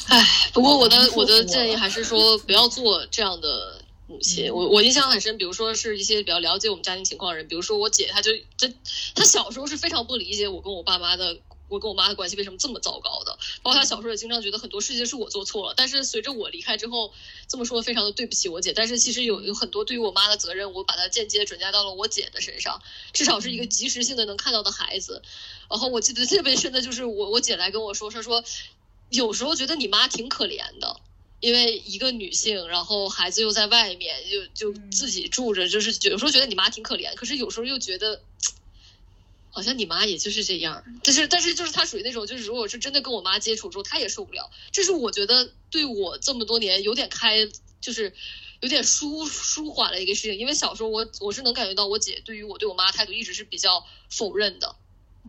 [0.10, 0.22] 唉，
[0.52, 4.54] 不过我的我的建议还是说不要做这样的母亲。
[4.54, 8.76] 我我印象很深，比如说是一些比较了解我们家庭情况的人，比如说我姐，她就真
[9.16, 11.38] 她小时候是非常不理解我跟我爸妈的。
[11.70, 13.38] 我跟我妈的关系为什么这么糟糕的？
[13.64, 15.74] 包括她小时候也经常觉得很多事情是我做错了。
[15.76, 17.12] 但是随着我离开之后，
[17.48, 18.74] 这么说非常的对不起我姐。
[18.74, 25.24] 但是其实有有很多对于我妈的责任，我把它间接转嫁到了我姐的身上，至少是一个及时性的能看到的孩子。
[25.70, 28.44] 然后我记得特别深的就是我我姐来跟我说，她说
[29.10, 30.98] 有时候觉得你妈挺可怜的，
[31.40, 38.22] 因为一个女性，然后孩子又在外面，就就自己住着，就是有时候觉得你妈挺可怜，可是有时候又觉得。
[39.54, 44.50] 好像你妈也就是这样，但是但是就是她属于那种，就是如果是真的跟我妈接触之后，她也受不了。
[44.72, 47.48] 这是我觉得对我这么多年有点开，
[47.80, 48.12] 就是
[48.62, 50.38] 有点舒舒缓了一个事情。
[50.38, 54.76] 因为小时候我我是能感觉到我姐对于我对我妈态度一直是比较否认的，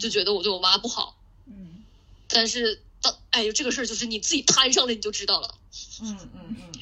[0.01, 1.21] 就觉得我对我妈不好。
[1.47, 1.85] 嗯
[2.27, 5.55] 但是当哎呦这个事儿就是你自己摊上了你就知道了。
[6.01, 6.73] 嗯嗯嗯，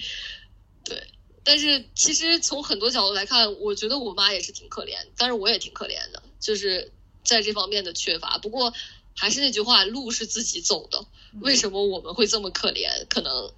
[0.84, 1.08] 对，
[1.42, 6.92] 但是其实从很多角度来看，我觉得我妈也是挺可怜，但是我也挺可怜的，就是
[7.24, 8.38] 在这方面的缺乏。
[8.38, 8.72] 不过
[9.14, 11.04] 还是那句话，路是自己走的。
[11.40, 13.06] 为什么我们会这么可怜？
[13.08, 13.52] 可能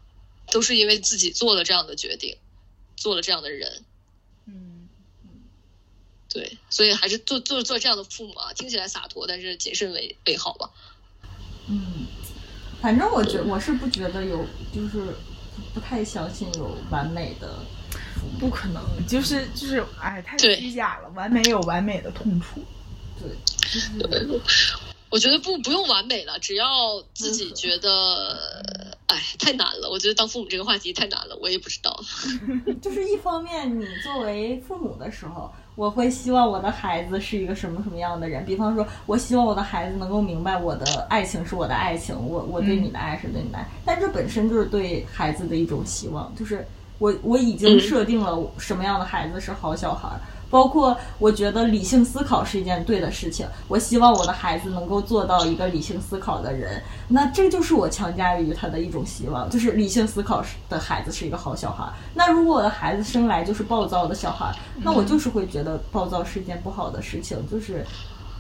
[0.53, 2.37] 都是因为自己做了这样的决定，
[2.97, 3.83] 做了这样的人。
[4.47, 4.89] 嗯，
[6.29, 10.71] 对，所以还是做做做这样的父母啊，听起来洒脱，但是谨慎为为好吧。
[11.69, 12.07] 嗯，
[12.81, 14.45] 反正我觉我是不觉得有，
[14.75, 15.15] 就是
[15.73, 17.65] 不太相信有完美的。
[18.41, 21.09] 不可能，就是就是，哎，太虚假了。
[21.11, 22.61] 完美有完美的痛楚。
[23.21, 23.31] 对，
[23.73, 24.41] 就是
[25.11, 28.37] 我觉得不不用完美了，只要自己觉得，
[29.07, 29.89] 哎，太难了。
[29.89, 32.03] 我觉得当父母这个话题太难了，我也不知道。
[32.83, 38.45] 就是一方面，你作为父母的时候，我会希望我的孩子是一个什么什么样的人。
[38.45, 43.71] 比方说，我希望我的孩子能够明白我的爱情是我的爱情，我我对你的爱是对你的爱。
[43.85, 46.67] 但这本身就是对孩子的一种希望，就是
[46.99, 50.09] 我我已经设定了什么样的孩子是好小孩。
[50.55, 61.93] 包括我觉得理性思考是一件对的事情，我希望我的孩子能够做到一个理性思考的人，那这就是我强加于他的一种希望，就是理性思考的孩子是一个好小孩。
[62.15, 67.85] 那如果我的孩子生来就是暴躁的小孩，那我就是会觉得暴躁是一件不好的事情，就是。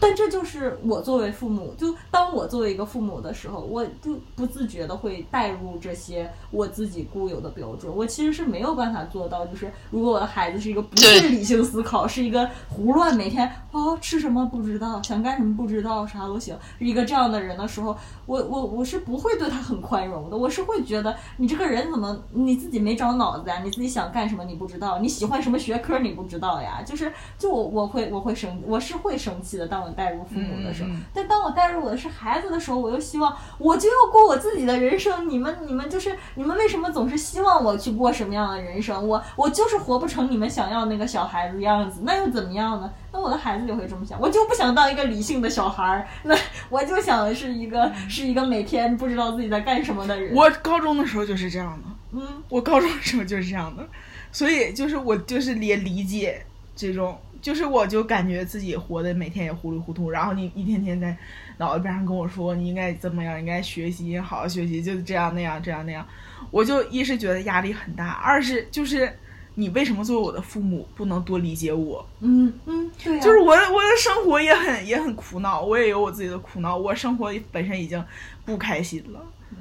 [0.04, 7.90] 但这就是我作为父母，就当我作为一个父母的时候，我就不自觉的会带入这些我自己固有的标准。
[7.96, 17.96] 我其实是没有办法做到，就是如果我的孩子是一个不对会理性思考，是一个胡乱每天哦吃什么不知道，想干什么不知道，啥都行，是一个这样的人的时候，
[18.26, 23.62] 我我我是不会对他很宽容的，我是会觉得你这个人怎么你自己没长脑子呀？
[23.64, 26.82] 你自己想干什么你不知道，你喜欢什么学科你不知道呀？
[26.84, 30.90] 就是就我我会我会生我是会生气的，但我带入父母的时候。
[31.12, 35.28] 但当我代入我的是孩子的时候，我又希望我就要过我自己的人生。
[35.28, 39.06] 你们你们就是你们为什么总是希望我去过什么样的人生？
[39.06, 42.90] 我我就是活不成你们想要那个小孩子样子，那又怎么样呢？
[43.12, 46.36] 那我的孩子就会这么想，我就不想当一个理性的小孩儿，那
[46.68, 50.34] 我就想是一个是一个每天不知道自己在干什么的人。
[50.34, 53.86] 我高中的时候就是这样的，嗯我高中的时候就是这样的，
[54.32, 61.14] 所以就是我就是也理解这种，就是我就感觉自己活的每天也糊里糊涂，然后你一天天在
[61.58, 66.08] 脑子边上跟我说你应该怎么样，应该学习，好好学习，就是这样那样这样那样，
[66.50, 69.12] 我就一是觉得压力很大，二是就是
[69.56, 72.08] 你为什么作为我的父母不能多理解我？
[72.20, 78.02] 嗯嗯，对呀、就是我我的生活也很也很苦恼，我也有我自己的苦恼，我生活本身已经
[78.46, 79.20] 不开心了，
[79.50, 79.58] 嗯，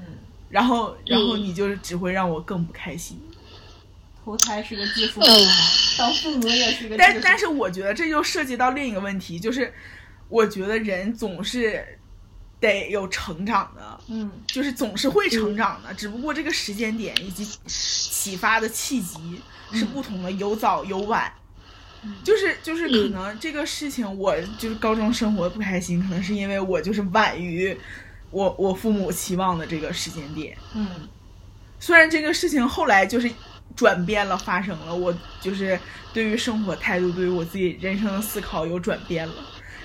[0.50, 3.20] 然后然后嗯你就是只会让我更不开心。
[4.24, 5.28] 投胎是个技术，活
[5.98, 6.98] 当父母也是个技术。
[6.98, 9.74] 但但是我觉得这就涉及到另一个问题，就是
[10.30, 11.86] 我觉得人总是
[12.60, 19.42] 得有成长的，嗯就是总是会成长的，只不过这个时间点以及启发的契机
[19.74, 21.32] 是不同的，有早有晚。
[22.22, 27.78] 就是就是可能这个事情，我就是高中生活不开心，可能是因为我就是晚于
[28.30, 30.58] 我我父母期望的这个时间点。
[30.74, 31.08] 嗯
[31.80, 33.30] 虽然这个事情后来就是
[33.76, 35.80] 转变了，发生了，我就是
[36.14, 39.36] 对于生活态度，对于我自己人生的思考有转变了，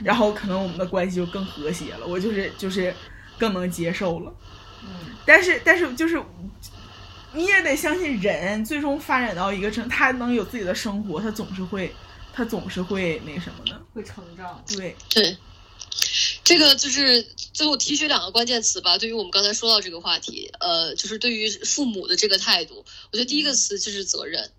[0.02, 2.94] 然后可能我们的关系就更和谐了，我就是就是
[3.38, 4.34] 更能接受了。
[4.82, 4.90] 嗯
[5.26, 6.22] 但是但是就是
[7.34, 11.94] 你也得相信人最终发展到一个程，他能有自己的生活，他总是会
[12.32, 13.78] 他总是会那什么的。
[13.92, 14.62] 会成长。
[14.66, 15.36] 对，对，
[16.48, 17.22] 这个就是
[17.52, 18.96] 最后提取两个关键词吧。
[18.96, 24.50] 对于我们刚才说到这个话题，呃，就是对于父母的这个态度，我觉得第一个词就是责任。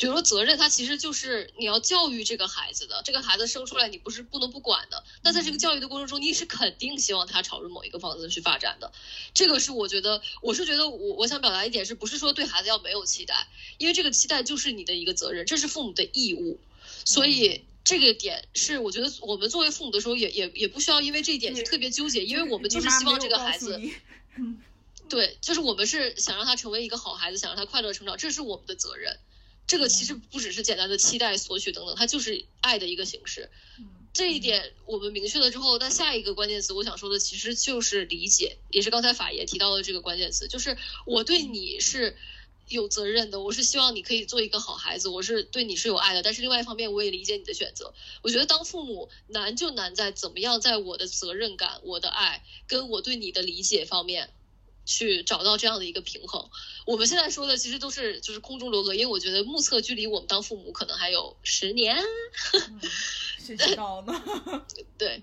[0.00, 5.04] 比如说责任，它其实就是你要教育这个孩子的，这个孩子生出来你不是不能不管的。
[5.22, 8.90] 那在这个教育的过程中，你是肯定希望他朝着某一个方向去发展的。
[9.34, 16.58] 这个是我觉得，我是觉得我我想表达一点是不是说对孩子要没有期待，因为这个期待就是你的一个责任，这是父母的义务。
[17.04, 23.78] 所以这个点是我觉得我们作为父母的时候也也也不需要因为这一点去特别纠结，因为我们就是希望这个孩子，
[25.08, 29.18] 对，就是我们是想让他成为一个好孩子，想让他快乐成长，这是我们的责任。
[29.66, 33.50] 这个其实不只是简单的期待、索取等等，它就是爱的一个形式。
[34.12, 40.76] 这一点我们明确了之后，那下一个关键词我想说的其实就是理解，也是刚才法爷提到的这个关键词，就是
[41.06, 42.16] 我对你是
[42.68, 47.94] 有责任的，我是希望你可以做一个好孩子，我是对你是有爱的，但是另外一方面我也理解你的选择。
[48.22, 54.30] 我觉得当父母难就难在怎么样在我的责任感、我的爱跟我对你的理解方面。
[54.86, 56.50] 去找到这样的一个平衡，
[56.84, 61.96] 我们现在说的其实都是就是空中楼阁，因为我觉得目测距离我们当父母可能还有十年，
[63.38, 64.22] 谁知道呢？
[64.98, 65.22] 对，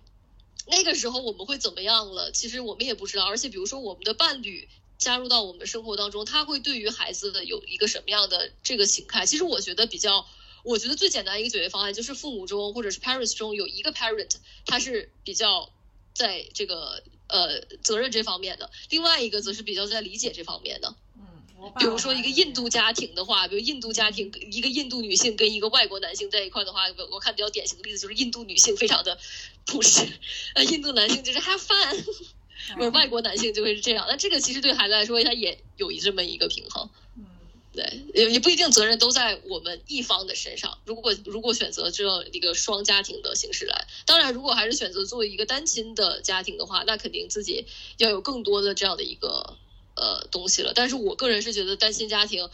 [0.65, 2.31] 那个时候我们会怎么样了？
[2.31, 3.25] 其实我们也不知道。
[3.25, 4.67] 而且比如说我们的伴侣
[5.01, 9.25] 加入到我们生活当中，他会对于孩子的有一个什么样的这个形态？
[9.25, 10.27] 其实我觉得比较，
[10.63, 14.29] 我觉得最简单一个解决方案就是父母中或者是 parents 中有一个 parent
[14.67, 15.71] 他是比较
[16.13, 20.93] 在这个呃责任这方面的，另外一个则是比较在理解这方面的。
[21.17, 29.17] 嗯，比如说一个印度家，家庭的话，比如印度家庭一个印度女性跟一个外国男性在一块的话，我我看比较典型的例子就是印度女性非常的
[29.65, 30.07] 朴实，
[30.53, 32.03] 呃，印度男性就是 have fun，
[32.75, 34.05] 或者外国男性就会是这样。
[34.09, 36.89] 那这个其实对孩子来说，他也有这么一个平衡。
[37.17, 37.25] 嗯
[37.73, 40.77] 对，也也不一定责任都在我们一方的身上。
[40.83, 47.65] 如果如果选择这样一个双家庭的形式来，当然，如果还是选择作为一个单亲的家庭的话，那肯定自己
[47.97, 49.55] 要有更多的这样的一个
[49.95, 50.73] 呃东西了。
[50.75, 52.49] 但是我个人是觉得单亲家庭。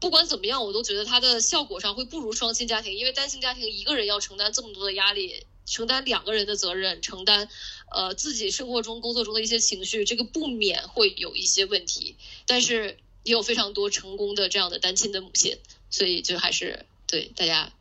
[0.00, 7.48] 不管怎么样，我都觉得它的效果上会不如双亲家庭，因为单亲家庭一个人要承担这么多的压力，承担两个人的责任，承担
[7.90, 12.16] 呃自己生活中、工作中的一些情绪，这个不免会有一些问题。
[12.46, 15.58] 但是也有非常多成功的这样的单亲的母亲，
[15.90, 17.72] 所以就还是对大家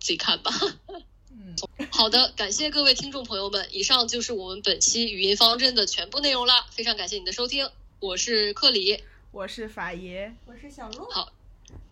[0.00, 0.52] 自己看吧。
[1.30, 1.54] 嗯，
[1.90, 6.66] 好的，感谢各位听众朋友们，以上就是我们本期语音方阵的全部内容啦。
[6.70, 7.70] 非常感谢你的收听，
[8.00, 9.02] 我是克里。
[9.32, 11.04] 我是法爷，我是小鹿。
[11.10, 11.30] 好，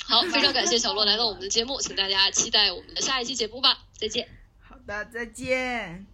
[0.02, 4.43] 好，非常感谢小洛来到我们的节目，请大家期待我们的下一期节目吧，再见。
[4.83, 6.05] 好的，再见。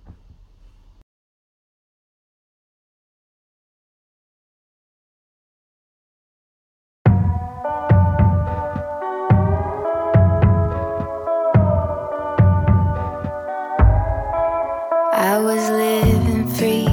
[15.18, 16.88] I was living free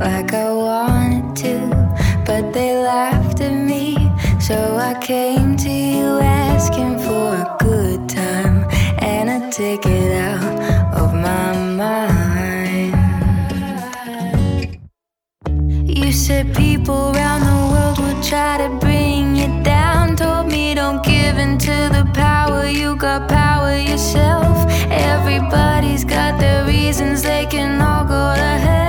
[0.00, 1.70] like I wanted to,
[2.26, 3.96] but they laughed at me.
[4.38, 6.89] So I came to you asking
[16.31, 20.15] Said people around the world will try to bring you down.
[20.15, 24.65] Told me don't give in to the power, you got power yourself.
[24.89, 28.80] Everybody's got their reasons, they can all go to hell.